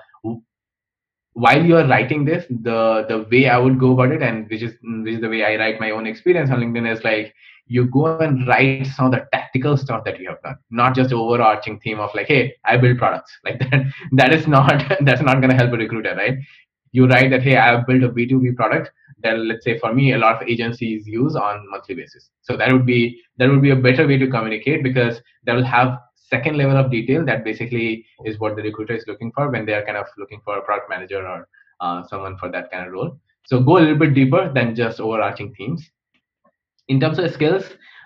while 1.34 1.64
you 1.64 1.78
are 1.78 1.88
writing 1.88 2.26
this, 2.26 2.46
the 2.50 3.06
the 3.08 3.26
way 3.32 3.48
I 3.48 3.58
would 3.58 3.80
go 3.80 3.94
about 3.94 4.12
it, 4.12 4.22
and 4.22 4.50
which 4.50 4.62
is 4.62 4.74
which 4.84 5.16
is 5.16 5.22
the 5.22 5.30
way 5.30 5.44
I 5.46 5.56
write 5.56 5.80
my 5.80 5.92
own 5.92 6.06
experience 6.06 6.52
on 6.52 6.60
LinkedIn 6.60 6.92
is 6.92 7.04
like 7.04 7.34
you 7.70 7.86
go 7.86 8.18
and 8.18 8.48
write 8.48 8.88
some 8.88 9.06
of 9.06 9.12
the 9.12 9.26
tactical 9.32 9.78
stuff 9.78 10.04
that 10.04 10.20
you 10.20 10.28
have 10.28 10.42
done 10.42 10.58
not 10.72 10.96
just 10.96 11.14
overarching 11.14 11.80
theme 11.80 12.00
of 12.00 12.14
like 12.16 12.28
hey 12.28 12.54
i 12.66 12.76
build 12.76 12.98
products. 12.98 13.32
Like 13.46 13.60
that 13.60 13.86
that 14.14 14.34
is 14.34 14.48
not 14.48 14.84
that's 15.02 15.22
not 15.22 15.40
going 15.42 15.52
to 15.52 15.56
help 15.56 15.74
a 15.74 15.78
recruiter 15.78 16.16
right? 16.16 16.38
You 16.92 17.08
write 17.08 17.30
that 17.32 17.44
hey 17.44 17.56
i 17.58 17.68
have 17.72 17.86
built 17.88 18.04
a 18.04 18.10
b2b 18.10 18.56
product 18.56 18.92
that 19.24 19.38
let's 19.38 19.64
say 19.64 19.78
for 19.78 19.94
me 19.94 20.14
a 20.14 20.18
lot 20.18 20.42
of 20.42 20.48
agencies 20.48 21.08
use 21.08 21.36
on 21.36 21.70
monthly 21.70 21.96
basis. 21.96 22.30
So 22.42 22.58
that 22.58 22.72
would 22.74 22.86
be 22.86 23.22
that 23.38 23.50
would 23.50 23.62
be 23.62 23.72
a 23.72 23.76
better 23.76 24.08
way 24.08 24.18
to 24.18 24.28
communicate 24.28 24.84
because 24.84 25.22
that 25.46 25.56
will 25.56 25.72
have 25.78 26.00
second 26.16 26.58
level 26.58 26.78
of 26.78 26.92
detail 26.92 27.26
that 27.26 27.44
basically 27.44 28.06
is 28.26 28.40
what 28.40 28.56
the 28.56 28.64
recruiter 28.64 28.94
is 28.94 29.06
looking 29.08 29.32
for 29.32 29.50
when 29.50 29.66
they 29.66 29.74
are 29.74 29.86
kind 29.86 29.98
of 29.98 30.08
looking 30.18 30.42
for 30.44 30.58
a 30.58 30.62
product 30.62 30.90
manager 30.90 31.26
or 31.28 31.48
uh, 31.82 32.04
someone 32.08 32.38
for 32.38 32.50
that 32.52 32.72
kind 32.72 32.88
of 32.88 32.94
role. 32.94 33.20
So 33.46 33.60
go 33.60 33.78
a 33.78 33.80
little 33.80 33.98
bit 33.98 34.14
deeper 34.14 34.52
than 34.54 34.76
just 34.76 35.00
overarching 35.00 35.54
themes 35.56 35.90
in 36.90 37.00
terms 37.00 37.20
of 37.20 37.32
skills, 37.32 37.64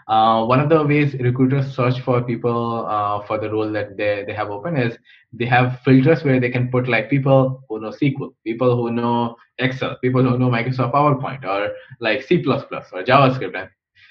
uh, 0.08 0.46
one 0.46 0.60
of 0.60 0.70
the 0.70 0.86
ways 0.86 1.14
recruiters 1.22 1.74
search 1.74 2.02
for 2.02 2.22
people 2.22 2.86
uh, 2.86 3.26
for 3.26 3.40
the 3.40 3.50
role 3.50 3.72
that 3.72 3.96
they, 3.98 4.26
they 4.28 4.34
have 4.34 4.50
open 4.50 4.76
is 4.76 4.98
they 5.32 5.46
have 5.46 5.80
filters 5.86 6.24
where 6.24 6.40
they 6.40 6.50
can 6.50 6.70
put 6.70 6.90
like 6.90 7.10
people 7.10 7.64
who 7.70 7.80
know 7.80 7.90
SQL, 7.90 8.34
people 8.44 8.76
who 8.76 8.92
know 8.92 9.38
Excel, 9.60 9.98
people 10.04 10.22
who 10.22 10.38
know 10.38 10.50
Microsoft 10.50 10.94
PowerPoint, 10.94 11.46
or 11.46 11.72
like 12.02 12.22
C++ 12.24 12.44
or 12.46 13.04
JavaScript. 13.04 13.70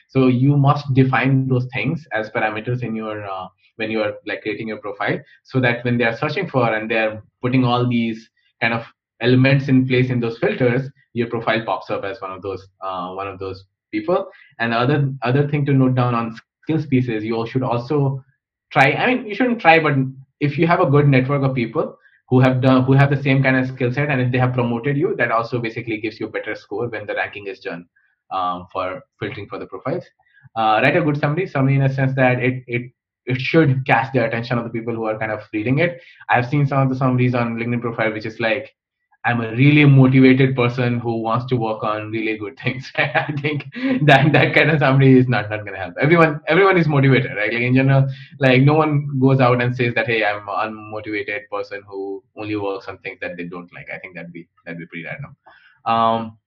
So 0.09 0.29
you 0.29 0.57
must 0.57 0.93
define 0.95 1.49
those 1.49 1.69
things 1.73 2.07
as 2.13 2.31
parameters 2.31 2.83
in 2.83 2.97
your 2.97 3.25
uh, 3.25 3.49
when 3.77 3.91
you 3.91 4.03
are 4.03 4.15
like 4.27 4.43
creating 4.43 4.69
your 4.69 4.79
profile, 4.79 5.19
so 5.43 5.61
that 5.61 5.85
when 5.85 5.99
they 5.99 6.05
are 6.05 6.17
searching 6.17 6.49
for 6.49 6.75
and 6.75 6.91
they 6.91 6.99
are 6.99 7.23
putting 7.43 7.65
all 7.65 7.89
these 7.89 8.31
kind 8.61 8.73
of 8.73 8.85
elements 9.21 9.69
in 9.69 9.87
place 9.87 10.11
in 10.11 10.21
those 10.21 10.39
filters, 10.39 10.89
your 11.13 11.29
profile 11.29 11.63
pops 11.65 11.91
up 11.91 12.05
as 12.05 12.21
one 12.21 12.33
of 12.33 12.41
those 12.43 12.67
uh, 12.81 13.13
one 13.13 13.29
of 13.29 13.39
those 13.39 13.65
people. 13.93 14.27
And 14.59 14.75
other 14.75 15.13
other 15.23 15.49
thing 15.49 15.65
to 15.67 15.73
note 15.73 15.95
down 15.95 16.15
on 16.15 16.37
skills 16.63 16.87
pieces, 16.87 17.25
you 17.25 17.47
should 17.47 17.63
also 17.63 18.25
try. 18.73 18.93
I 18.93 19.07
mean, 19.15 19.27
you 19.27 19.35
shouldn't 19.35 19.61
try, 19.61 19.79
but 19.79 19.95
if 20.41 20.59
you 20.59 20.67
have 20.67 20.81
a 20.81 20.91
good 20.91 21.09
network 21.09 21.43
of 21.43 21.55
people 21.55 21.97
who 22.29 22.41
have 22.41 22.61
done 22.61 22.85
who 22.85 22.95
have 22.95 23.11
the 23.11 23.23
same 23.23 23.43
kind 23.43 23.57
of 23.57 23.69
skill 23.69 23.93
set, 23.93 24.11
and 24.11 24.21
if 24.21 24.33
they 24.33 24.39
have 24.39 24.55
promoted 24.55 24.97
you, 24.97 25.15
that 25.17 25.31
also 25.31 25.59
basically 25.59 26.01
gives 26.01 26.19
you 26.19 26.27
a 26.27 26.31
better 26.31 26.55
score 26.55 26.89
when 26.89 27.07
the 27.07 27.15
ranking 27.15 27.47
is 27.47 27.61
done 27.61 27.87
um, 28.31 28.67
for 28.73 29.03
filtering 29.21 29.47
for 29.47 29.59
the 29.59 29.67
profiles. 29.67 30.05
Uh, 30.57 30.81
write 30.83 30.97
a 30.97 31.03
good 31.03 31.19
summary, 31.19 31.47
summary 31.47 31.77
in 31.77 31.83
a 31.83 31.93
sense 31.93 32.15
that 32.15 32.43
it 32.43 32.65
it 32.67 32.91
it 33.27 33.41
should 33.41 33.87
catch 33.87 34.13
the 34.13 34.25
attention 34.25 34.59
of 34.59 34.65
the 34.65 34.71
people 34.71 34.95
who 34.95 35.05
are 35.05 35.19
kind 35.19 35.31
of 35.31 35.43
reading 35.53 35.79
it. 35.79 36.01
I've 36.29 36.49
seen 36.49 36.67
some 36.67 36.83
of 36.83 36.89
the 36.89 36.97
summaries 36.97 37.35
on 37.35 37.57
LinkedIn 37.57 37.81
profile, 37.81 38.13
which 38.13 38.27
is 38.27 38.41
like 38.41 38.75
I'm 39.25 39.41
a 39.41 39.53
really 39.53 39.85
motivated 39.85 40.57
person 40.57 40.99
who 40.99 41.19
wants 41.19 41.47
to 41.47 41.57
work 41.57 41.85
on 41.85 42.11
really 42.11 42.37
good 42.37 42.59
things. 42.59 42.91
I 42.97 43.33
think 43.41 43.67
that 44.03 44.33
that 44.33 44.55
kind 44.55 44.71
of 44.71 44.81
somebody 44.81 45.17
is 45.17 45.29
not 45.29 45.49
not 45.49 45.65
gonna 45.65 45.79
help. 45.79 45.95
Everyone 46.01 46.41
everyone 46.49 46.77
is 46.77 46.89
motivated, 46.89 47.37
right? 47.37 47.53
Like 47.53 47.63
in 47.63 47.75
general, 47.75 48.09
like 48.41 48.63
no 48.63 48.75
one 48.75 49.21
goes 49.21 49.41
out 49.41 49.63
and 49.63 49.77
says 49.77 49.95
that 49.95 50.07
hey, 50.07 50.25
I'm 50.25 50.49
an 50.49 50.75
unmotivated 50.75 51.49
person 51.51 51.83
who 51.89 52.23
only 52.37 52.57
works 52.57 52.89
on 52.89 52.99
things 52.99 53.19
that 53.21 53.37
they 53.37 53.45
don't 53.45 53.73
like. 53.73 53.89
I 53.95 53.99
think 53.99 54.17
that'd 54.17 54.33
be 54.33 54.49
that'd 54.65 54.79
be 54.79 54.87
pretty 54.87 55.05
random. 55.05 55.37
Um, 55.85 56.39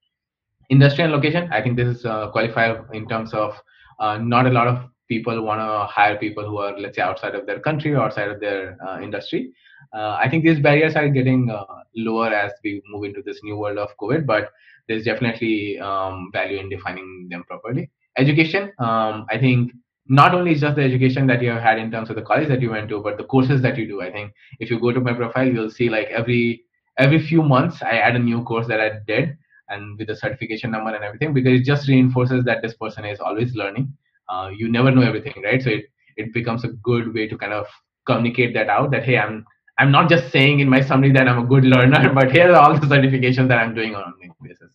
industry 0.70 1.06
and 1.06 1.14
location. 1.14 1.52
I 1.54 1.62
think 1.62 1.78
this 1.78 1.98
is 1.98 2.06
a 2.06 2.32
qualifier 2.36 2.94
in 2.94 3.08
terms 3.08 3.34
of 3.34 3.56
uh, 4.00 4.18
not 4.18 4.48
a 4.48 4.50
lot 4.50 4.68
of 4.68 4.90
people 5.08 5.42
want 5.44 5.62
to 5.62 5.94
hire 5.94 6.18
people 6.18 6.46
who 6.46 6.58
are 6.58 6.78
let's 6.78 6.98
say 6.98 7.02
outside 7.02 7.36
of 7.36 7.46
their 7.46 7.60
country 7.60 7.94
or 7.94 8.02
outside 8.02 8.30
of 8.30 8.40
their 8.40 8.78
uh, 8.86 9.00
industry 9.00 9.54
uh, 9.94 10.18
I 10.22 10.30
think 10.30 10.44
these 10.44 10.60
barriers 10.60 10.96
are 10.96 11.10
getting 11.10 11.50
uh, 11.50 11.66
lower 11.96 12.34
as 12.34 12.52
we 12.64 12.82
move 12.88 13.04
into 13.06 13.22
this 13.22 13.40
new 13.44 13.58
world 13.58 13.78
of 13.78 13.96
COVID, 13.98 14.26
but 14.26 14.52
there's 14.88 15.06
definitely 15.06 15.80
um, 15.80 16.30
value 16.32 16.60
in 16.60 16.70
defining 16.70 17.28
them 17.30 17.44
properly. 17.44 17.90
Education, 18.18 18.72
um, 18.80 19.26
I 19.30 19.38
think 19.40 19.72
not 20.08 20.36
only 20.36 20.52
is 20.52 20.62
just 20.62 20.76
the 20.76 20.84
education 20.84 21.26
that 21.28 21.42
you 21.42 21.50
have 21.50 21.62
had 21.62 21.80
in 21.80 21.92
terms 21.92 22.10
of 22.10 22.16
the 22.16 22.22
college 22.22 22.48
that 22.48 22.62
you 22.62 22.70
went 22.72 22.90
to, 22.90 23.02
but 23.02 23.18
the 23.18 23.24
courses 23.24 23.62
that 23.62 23.78
you 23.78 23.88
do. 23.88 24.02
I 24.02 24.12
think 24.12 24.32
if 24.60 24.70
you 24.70 24.80
go 24.80 24.92
to 24.92 25.02
my 25.02 25.14
profile, 25.14 25.48
you'll 25.48 25.72
see 25.72 25.90
like 25.90 26.08
every 26.08 26.64
every 26.98 27.20
few 27.20 27.42
months 27.42 27.82
I 27.82 27.98
add 27.98 28.16
a 28.16 28.20
new 28.20 28.44
course 28.44 28.68
that 28.68 28.80
I 28.80 29.00
did 29.08 29.38
and 29.70 29.98
with 29.98 30.08
the 30.08 30.16
certification 30.16 30.72
number 30.72 30.94
and 30.94 31.04
everything 31.04 31.34
because 31.34 31.60
it 31.60 31.66
just 31.66 31.90
reinforces 31.90 32.46
that 32.46 32.62
this 32.62 32.76
person 32.76 33.04
is 33.04 33.20
always 33.20 33.56
learning. 33.56 33.92
Uh, 34.30 34.50
you 34.56 34.72
never 34.72 34.92
know 34.92 35.02
everything, 35.02 35.34
right? 35.44 35.62
So 35.62 35.72
it 35.72 35.86
it 36.18 36.34
becomes 36.34 36.64
a 36.64 36.70
good 36.70 37.14
way 37.14 37.28
to 37.28 37.38
kind 37.38 37.54
of 37.54 37.66
communicate 38.06 38.54
that 38.54 38.70
out 38.70 38.92
that 38.92 39.04
hey, 39.04 39.18
I'm 39.18 39.46
I'm 39.78 39.92
not 39.92 40.10
just 40.10 40.32
saying 40.32 40.60
in 40.62 40.70
my 40.70 40.82
summary 40.82 41.12
that 41.12 41.28
I'm 41.28 41.44
a 41.44 41.46
good 41.46 41.66
learner, 41.66 42.12
but 42.20 42.32
here 42.32 42.52
are 42.54 42.62
all 42.62 42.74
the 42.74 42.88
certifications 42.88 43.48
that 43.50 43.60
I'm 43.60 43.76
doing 43.76 43.96
on 43.96 44.04
a 44.04 44.22
daily 44.22 44.34
basis. 44.42 44.72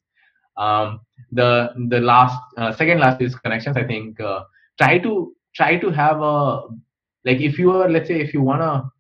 Um, 0.57 1.01
the 1.33 1.71
the 1.89 2.01
last 2.01 2.41
uh, 2.57 2.73
second 2.73 3.01
last 3.01 3.21
is 3.23 3.35
connections. 3.35 3.77
I 3.77 3.85
think 3.85 4.21
uh, 4.21 4.45
try 4.79 4.99
to 4.99 5.35
try 5.55 5.77
to 5.79 5.91
have 5.91 6.21
a 6.21 6.63
like 7.25 7.41
if 7.41 7.59
you 7.59 7.71
are 7.73 7.89
let's 7.89 8.09
say 8.09 8.21
if 8.21 8.35
you 8.35 8.43
wanna 8.43 8.91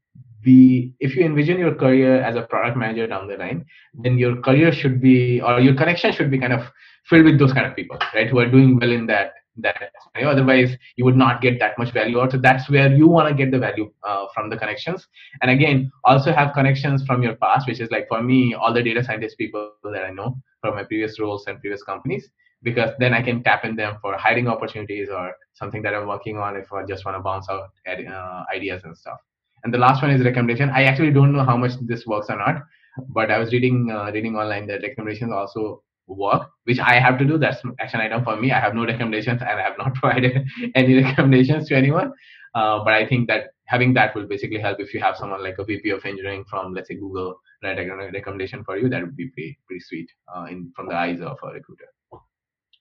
be 0.42 0.94
if 1.00 1.16
you 1.16 1.24
envision 1.24 1.58
your 1.58 1.74
career 1.74 2.22
as 2.22 2.36
a 2.36 2.42
product 2.42 2.76
manager 2.76 3.06
down 3.06 3.28
the 3.28 3.36
line, 3.36 3.64
then 3.94 4.18
your 4.18 4.36
career 4.40 4.72
should 4.72 5.00
be 5.00 5.40
or 5.40 5.60
your 5.60 5.74
connection 5.74 6.12
should 6.12 6.30
be 6.30 6.38
kind 6.38 6.52
of 6.52 6.62
filled 7.08 7.24
with 7.24 7.38
those 7.38 7.52
kind 7.52 7.66
of 7.66 7.76
people, 7.76 7.98
right? 8.14 8.28
Who 8.28 8.38
are 8.38 8.50
doing 8.50 8.78
well 8.78 8.90
in 8.90 9.06
that 9.06 9.34
that 9.62 9.76
otherwise 10.22 10.76
you 10.96 11.04
would 11.04 11.16
not 11.16 11.40
get 11.40 11.58
that 11.60 11.78
much 11.78 11.92
value 11.92 12.20
out. 12.20 12.32
So 12.32 12.38
that's 12.38 12.68
where 12.68 12.92
you 12.92 13.06
want 13.06 13.28
to 13.28 13.34
get 13.34 13.50
the 13.50 13.58
value 13.58 13.90
uh, 14.06 14.26
from 14.34 14.50
the 14.50 14.56
connections. 14.56 15.06
And 15.42 15.50
again 15.50 15.90
also 16.04 16.32
have 16.32 16.54
connections 16.54 17.04
from 17.06 17.22
your 17.22 17.36
past 17.36 17.66
which 17.68 17.80
is 17.80 17.90
like 17.90 18.08
for 18.08 18.22
me 18.22 18.54
all 18.54 18.72
the 18.72 18.82
data 18.82 19.02
scientist 19.04 19.38
people 19.38 19.72
that 19.84 20.04
i 20.04 20.10
know 20.10 20.36
from 20.60 20.74
my 20.74 20.84
previous 20.84 21.18
roles 21.20 21.46
and 21.46 21.60
previous 21.60 21.82
companies 21.82 22.28
because 22.62 22.90
then 22.98 23.12
i 23.14 23.22
can 23.22 23.42
tap 23.42 23.64
in 23.64 23.76
them 23.76 23.96
for 24.02 24.16
hiring 24.16 24.48
opportunities 24.48 25.08
or 25.08 25.32
something 25.54 25.82
that 25.82 25.94
i'm 25.94 26.06
working 26.06 26.38
on 26.38 26.56
if 26.56 26.72
i 26.72 26.84
just 26.84 27.04
want 27.04 27.16
to 27.16 27.22
bounce 27.22 27.48
out 27.50 27.70
uh, 27.88 28.44
ideas 28.54 28.82
and 28.84 28.96
stuff. 28.96 29.18
And 29.62 29.74
the 29.74 29.78
last 29.78 30.00
one 30.00 30.10
is 30.10 30.24
recommendation. 30.24 30.70
I 30.70 30.84
actually 30.84 31.10
don't 31.12 31.34
know 31.34 31.44
how 31.44 31.56
much 31.56 31.72
this 31.82 32.06
works 32.06 32.30
or 32.30 32.36
not 32.36 32.62
but 33.08 33.30
i 33.30 33.38
was 33.38 33.52
reading 33.52 33.90
uh, 33.90 34.10
reading 34.12 34.36
online 34.36 34.66
that 34.66 34.82
recommendations 34.82 35.32
also 35.32 35.82
work, 36.14 36.50
which 36.64 36.78
I 36.78 36.98
have 36.98 37.18
to 37.18 37.24
do. 37.24 37.38
That's 37.38 37.62
action 37.78 38.00
item 38.00 38.24
for 38.24 38.36
me. 38.36 38.52
I 38.52 38.60
have 38.60 38.74
no 38.74 38.84
recommendations 38.84 39.40
and 39.40 39.50
I 39.50 39.62
have 39.62 39.78
not 39.78 39.94
provided 40.00 40.44
any 40.74 41.02
recommendations 41.02 41.68
to 41.68 41.76
anyone. 41.76 42.12
Uh, 42.54 42.82
but 42.82 42.94
I 42.94 43.06
think 43.06 43.28
that 43.28 43.50
having 43.66 43.94
that 43.94 44.14
will 44.14 44.26
basically 44.26 44.58
help 44.58 44.80
if 44.80 44.92
you 44.92 45.00
have 45.00 45.16
someone 45.16 45.42
like 45.42 45.58
a 45.58 45.64
VP 45.64 45.90
of 45.90 46.04
engineering 46.04 46.44
from 46.50 46.74
let's 46.74 46.88
say 46.88 46.94
Google 46.94 47.36
write 47.62 47.78
a 47.78 48.10
recommendation 48.12 48.64
for 48.64 48.76
you. 48.76 48.88
That 48.88 49.02
would 49.02 49.16
be 49.16 49.28
pretty 49.28 49.58
pretty 49.66 49.80
sweet 49.80 50.10
uh, 50.34 50.46
in 50.50 50.72
from 50.74 50.88
the 50.88 50.94
eyes 50.94 51.20
of 51.20 51.38
a 51.42 51.52
recruiter. 51.52 51.86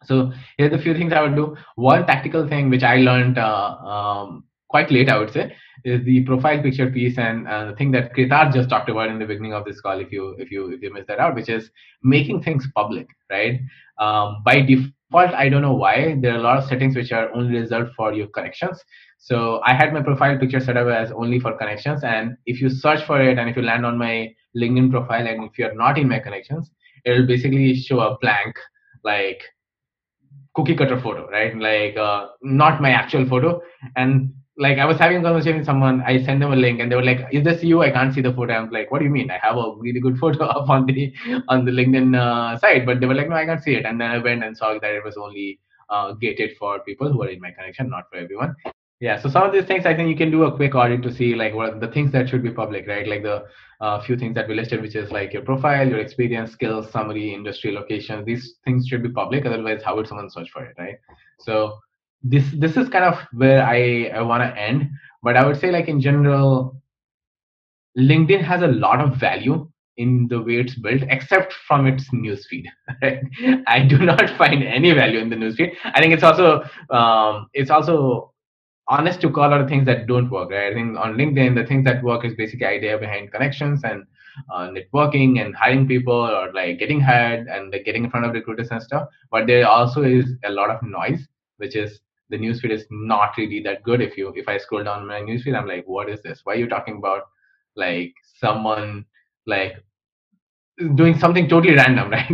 So 0.05 0.31
here's 0.57 0.73
a 0.73 0.81
few 0.81 0.93
things 0.93 1.11
I 1.11 1.21
would 1.21 1.35
do. 1.35 1.57
One 1.75 2.05
tactical 2.05 2.47
thing 2.47 2.69
which 2.69 2.83
I 2.83 2.97
learned 2.97 3.37
uh, 3.37 3.75
um, 3.75 4.45
quite 4.69 4.91
late, 4.91 5.09
I 5.09 5.17
would 5.17 5.31
say, 5.31 5.55
is 5.83 6.03
the 6.05 6.23
profile 6.23 6.61
picture 6.61 6.89
piece 6.89 7.17
and 7.17 7.47
uh, 7.47 7.65
the 7.65 7.75
thing 7.75 7.91
that 7.91 8.13
Kritarth 8.13 8.53
just 8.53 8.69
talked 8.69 8.89
about 8.89 9.09
in 9.09 9.19
the 9.19 9.25
beginning 9.25 9.53
of 9.53 9.65
this 9.65 9.81
call. 9.81 9.99
If 9.99 10.11
you 10.11 10.35
if 10.39 10.51
you 10.51 10.71
if 10.71 10.81
you 10.81 10.93
missed 10.93 11.07
that 11.07 11.19
out, 11.19 11.35
which 11.35 11.49
is 11.49 11.69
making 12.03 12.43
things 12.43 12.67
public, 12.75 13.07
right? 13.29 13.59
Um, 13.97 14.41
by 14.45 14.61
default, 14.61 15.33
I 15.33 15.49
don't 15.49 15.61
know 15.61 15.73
why 15.73 16.15
there 16.21 16.33
are 16.33 16.37
a 16.37 16.41
lot 16.41 16.57
of 16.57 16.65
settings 16.65 16.95
which 16.95 17.11
are 17.11 17.33
only 17.33 17.59
reserved 17.59 17.93
for 17.95 18.13
your 18.13 18.27
connections. 18.27 18.81
So 19.17 19.61
I 19.65 19.73
had 19.73 19.93
my 19.93 20.01
profile 20.01 20.37
picture 20.37 20.59
set 20.59 20.77
up 20.77 20.87
as 20.87 21.11
only 21.11 21.39
for 21.39 21.57
connections, 21.57 22.03
and 22.03 22.37
if 22.45 22.61
you 22.61 22.69
search 22.69 23.05
for 23.05 23.21
it 23.21 23.37
and 23.37 23.49
if 23.49 23.57
you 23.57 23.63
land 23.63 23.85
on 23.85 23.97
my 23.97 24.33
LinkedIn 24.55 24.91
profile 24.91 25.27
and 25.27 25.43
if 25.43 25.57
you're 25.57 25.75
not 25.75 25.97
in 25.97 26.07
my 26.07 26.19
connections, 26.19 26.71
it 27.05 27.11
will 27.11 27.27
basically 27.27 27.75
show 27.75 27.99
a 27.99 28.17
blank 28.19 28.55
like 29.03 29.41
cookie 30.53 30.75
cutter 30.75 30.99
photo, 30.99 31.27
right? 31.29 31.55
Like 31.57 31.97
uh, 31.97 32.27
not 32.41 32.81
my 32.81 32.91
actual 32.91 33.27
photo. 33.27 33.61
And 33.95 34.33
like 34.59 34.77
I 34.77 34.85
was 34.85 34.97
having 34.97 35.17
a 35.17 35.21
conversation 35.23 35.57
with 35.57 35.65
someone, 35.65 36.01
I 36.05 36.23
sent 36.23 36.41
them 36.41 36.51
a 36.51 36.55
link, 36.55 36.79
and 36.79 36.91
they 36.91 36.95
were 36.95 37.03
like, 37.09 37.21
"Is 37.31 37.43
this 37.43 37.63
you? 37.63 37.81
I 37.81 37.91
can't 37.91 38.13
see 38.13 38.21
the 38.21 38.33
photo." 38.33 38.53
I'm 38.53 38.69
like, 38.77 38.91
"What 38.91 38.99
do 38.99 39.05
you 39.05 39.11
mean? 39.11 39.31
I 39.31 39.39
have 39.41 39.57
a 39.57 39.73
really 39.77 39.99
good 39.99 40.17
photo 40.23 40.45
up 40.45 40.69
on 40.69 40.85
the 40.85 41.13
on 41.47 41.65
the 41.65 41.71
LinkedIn 41.71 42.17
uh, 42.25 42.57
site," 42.59 42.85
but 42.85 42.99
they 42.99 43.07
were 43.07 43.19
like, 43.21 43.29
"No, 43.29 43.35
I 43.35 43.45
can't 43.45 43.63
see 43.63 43.75
it." 43.75 43.85
And 43.85 43.99
then 44.01 44.11
I 44.11 44.17
went 44.17 44.43
and 44.43 44.55
saw 44.55 44.73
that 44.79 44.99
it 44.99 45.03
was 45.03 45.17
only 45.17 45.59
uh, 45.89 46.11
gated 46.13 46.57
for 46.57 46.79
people 46.81 47.11
who 47.11 47.23
are 47.23 47.29
in 47.29 47.41
my 47.41 47.51
connection, 47.51 47.89
not 47.89 48.09
for 48.11 48.17
everyone 48.17 48.55
yeah 48.99 49.19
so 49.21 49.29
some 49.29 49.43
of 49.43 49.53
these 49.53 49.65
things 49.65 49.85
i 49.85 49.95
think 49.95 50.09
you 50.09 50.15
can 50.15 50.31
do 50.31 50.43
a 50.43 50.55
quick 50.55 50.75
audit 50.75 51.01
to 51.01 51.13
see 51.13 51.33
like 51.33 51.53
what 51.53 51.79
the 51.79 51.87
things 51.87 52.11
that 52.11 52.27
should 52.27 52.43
be 52.43 52.51
public 52.51 52.87
right 52.87 53.07
like 53.07 53.23
the 53.23 53.45
uh, 53.79 54.01
few 54.01 54.17
things 54.17 54.35
that 54.35 54.47
we 54.47 54.55
listed 54.55 54.81
which 54.81 54.95
is 54.95 55.09
like 55.09 55.31
your 55.31 55.41
profile 55.41 55.87
your 55.87 55.99
experience 55.99 56.51
skills 56.51 56.91
summary 56.91 57.33
industry 57.33 57.71
location 57.71 58.25
these 58.25 58.55
things 58.65 58.87
should 58.87 59.01
be 59.01 59.09
public 59.09 59.45
otherwise 59.45 59.81
how 59.83 59.95
would 59.95 60.07
someone 60.07 60.29
search 60.29 60.49
for 60.51 60.65
it 60.65 60.75
right 60.77 60.97
so 61.39 61.79
this 62.23 62.45
this 62.57 62.75
is 62.75 62.89
kind 62.89 63.05
of 63.05 63.17
where 63.33 63.63
i, 63.63 64.11
I 64.13 64.21
want 64.21 64.43
to 64.43 64.59
end 64.59 64.89
but 65.23 65.37
i 65.37 65.45
would 65.45 65.59
say 65.59 65.71
like 65.71 65.87
in 65.87 66.01
general 66.01 66.81
linkedin 67.97 68.41
has 68.43 68.61
a 68.61 68.67
lot 68.67 68.99
of 68.99 69.15
value 69.15 69.69
in 69.99 70.27
the 70.29 70.41
way 70.41 70.55
it's 70.55 70.75
built, 70.75 71.03
except 71.09 71.53
from 71.67 71.85
its 71.85 72.09
newsfeed. 72.11 72.65
I 73.67 73.85
do 73.87 73.97
not 74.11 74.29
find 74.37 74.63
any 74.63 74.93
value 74.93 75.19
in 75.19 75.29
the 75.29 75.35
newsfeed. 75.35 75.73
I 75.83 76.01
think 76.01 76.13
it's 76.13 76.23
also 76.23 76.63
um, 76.89 77.47
it's 77.53 77.69
also 77.69 78.33
honest 78.87 79.21
to 79.21 79.29
call 79.29 79.53
out 79.53 79.69
things 79.69 79.85
that 79.85 80.07
don't 80.07 80.31
work. 80.31 80.51
Right? 80.51 80.71
I 80.71 80.73
think 80.73 80.97
on 80.97 81.15
LinkedIn, 81.15 81.53
the 81.53 81.65
things 81.65 81.83
that 81.83 82.01
work 82.01 82.25
is 82.25 82.33
basically 82.33 82.65
idea 82.65 82.97
behind 82.97 83.31
connections 83.31 83.81
and 83.83 84.05
uh, 84.51 84.69
networking 84.69 85.41
and 85.41 85.53
hiring 85.53 85.85
people 85.85 86.13
or 86.13 86.51
like 86.53 86.79
getting 86.79 87.01
hired 87.01 87.47
and 87.47 87.71
like, 87.71 87.83
getting 87.83 88.05
in 88.05 88.09
front 88.09 88.25
of 88.25 88.33
recruiters 88.33 88.69
and 88.71 88.81
stuff. 88.81 89.09
But 89.29 89.47
there 89.47 89.67
also 89.67 90.03
is 90.03 90.25
a 90.45 90.49
lot 90.49 90.69
of 90.69 90.81
noise, 90.81 91.27
which 91.57 91.75
is 91.75 91.99
the 92.29 92.37
newsfeed 92.37 92.71
is 92.71 92.85
not 92.89 93.37
really 93.37 93.61
that 93.63 93.83
good. 93.83 94.01
If 94.01 94.17
you 94.17 94.31
if 94.35 94.47
I 94.47 94.57
scroll 94.57 94.83
down 94.83 95.07
my 95.07 95.21
newsfeed, 95.21 95.57
I'm 95.57 95.67
like, 95.67 95.85
what 95.87 96.09
is 96.09 96.21
this? 96.21 96.41
Why 96.43 96.53
are 96.53 96.57
you 96.57 96.67
talking 96.67 96.97
about 96.97 97.23
like 97.75 98.13
someone 98.39 99.05
like 99.45 99.83
doing 100.95 101.17
something 101.17 101.49
totally 101.49 101.75
random, 101.75 102.09
right? 102.17 102.29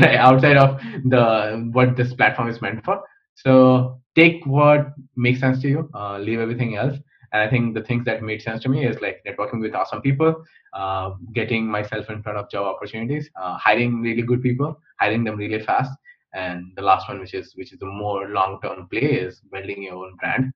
right? 0.00 0.16
Outside 0.16 0.56
of 0.56 0.80
the 1.04 1.68
what 1.72 1.96
this 1.96 2.14
platform 2.14 2.48
is 2.48 2.60
meant 2.60 2.84
for. 2.84 3.02
So 3.34 4.00
take 4.14 4.44
what 4.46 4.92
makes 5.16 5.40
sense 5.40 5.60
to 5.62 5.68
you, 5.68 5.90
uh, 5.94 6.18
leave 6.18 6.40
everything 6.40 6.76
else. 6.76 6.96
And 7.32 7.42
I 7.42 7.50
think 7.50 7.74
the 7.74 7.82
things 7.82 8.04
that 8.06 8.22
made 8.22 8.40
sense 8.40 8.62
to 8.62 8.68
me 8.68 8.86
is 8.86 9.00
like 9.02 9.22
networking 9.26 9.60
with 9.60 9.74
awesome 9.74 10.00
people, 10.00 10.44
uh, 10.72 11.10
getting 11.34 11.66
myself 11.66 12.08
in 12.08 12.22
front 12.22 12.38
of 12.38 12.50
job 12.50 12.66
opportunities, 12.66 13.28
uh, 13.40 13.58
hiring 13.58 14.00
really 14.00 14.22
good 14.22 14.42
people, 14.42 14.80
hiring 14.98 15.24
them 15.24 15.36
really 15.36 15.62
fast. 15.62 15.90
And 16.36 16.72
the 16.76 16.82
last 16.82 17.08
one, 17.08 17.18
which 17.18 17.32
is 17.32 17.54
which 17.56 17.72
is 17.72 17.78
the 17.78 17.86
more 17.86 18.28
long-term 18.28 18.88
play, 18.88 19.08
is 19.26 19.40
building 19.50 19.82
your 19.82 20.04
own 20.04 20.16
brand 20.16 20.52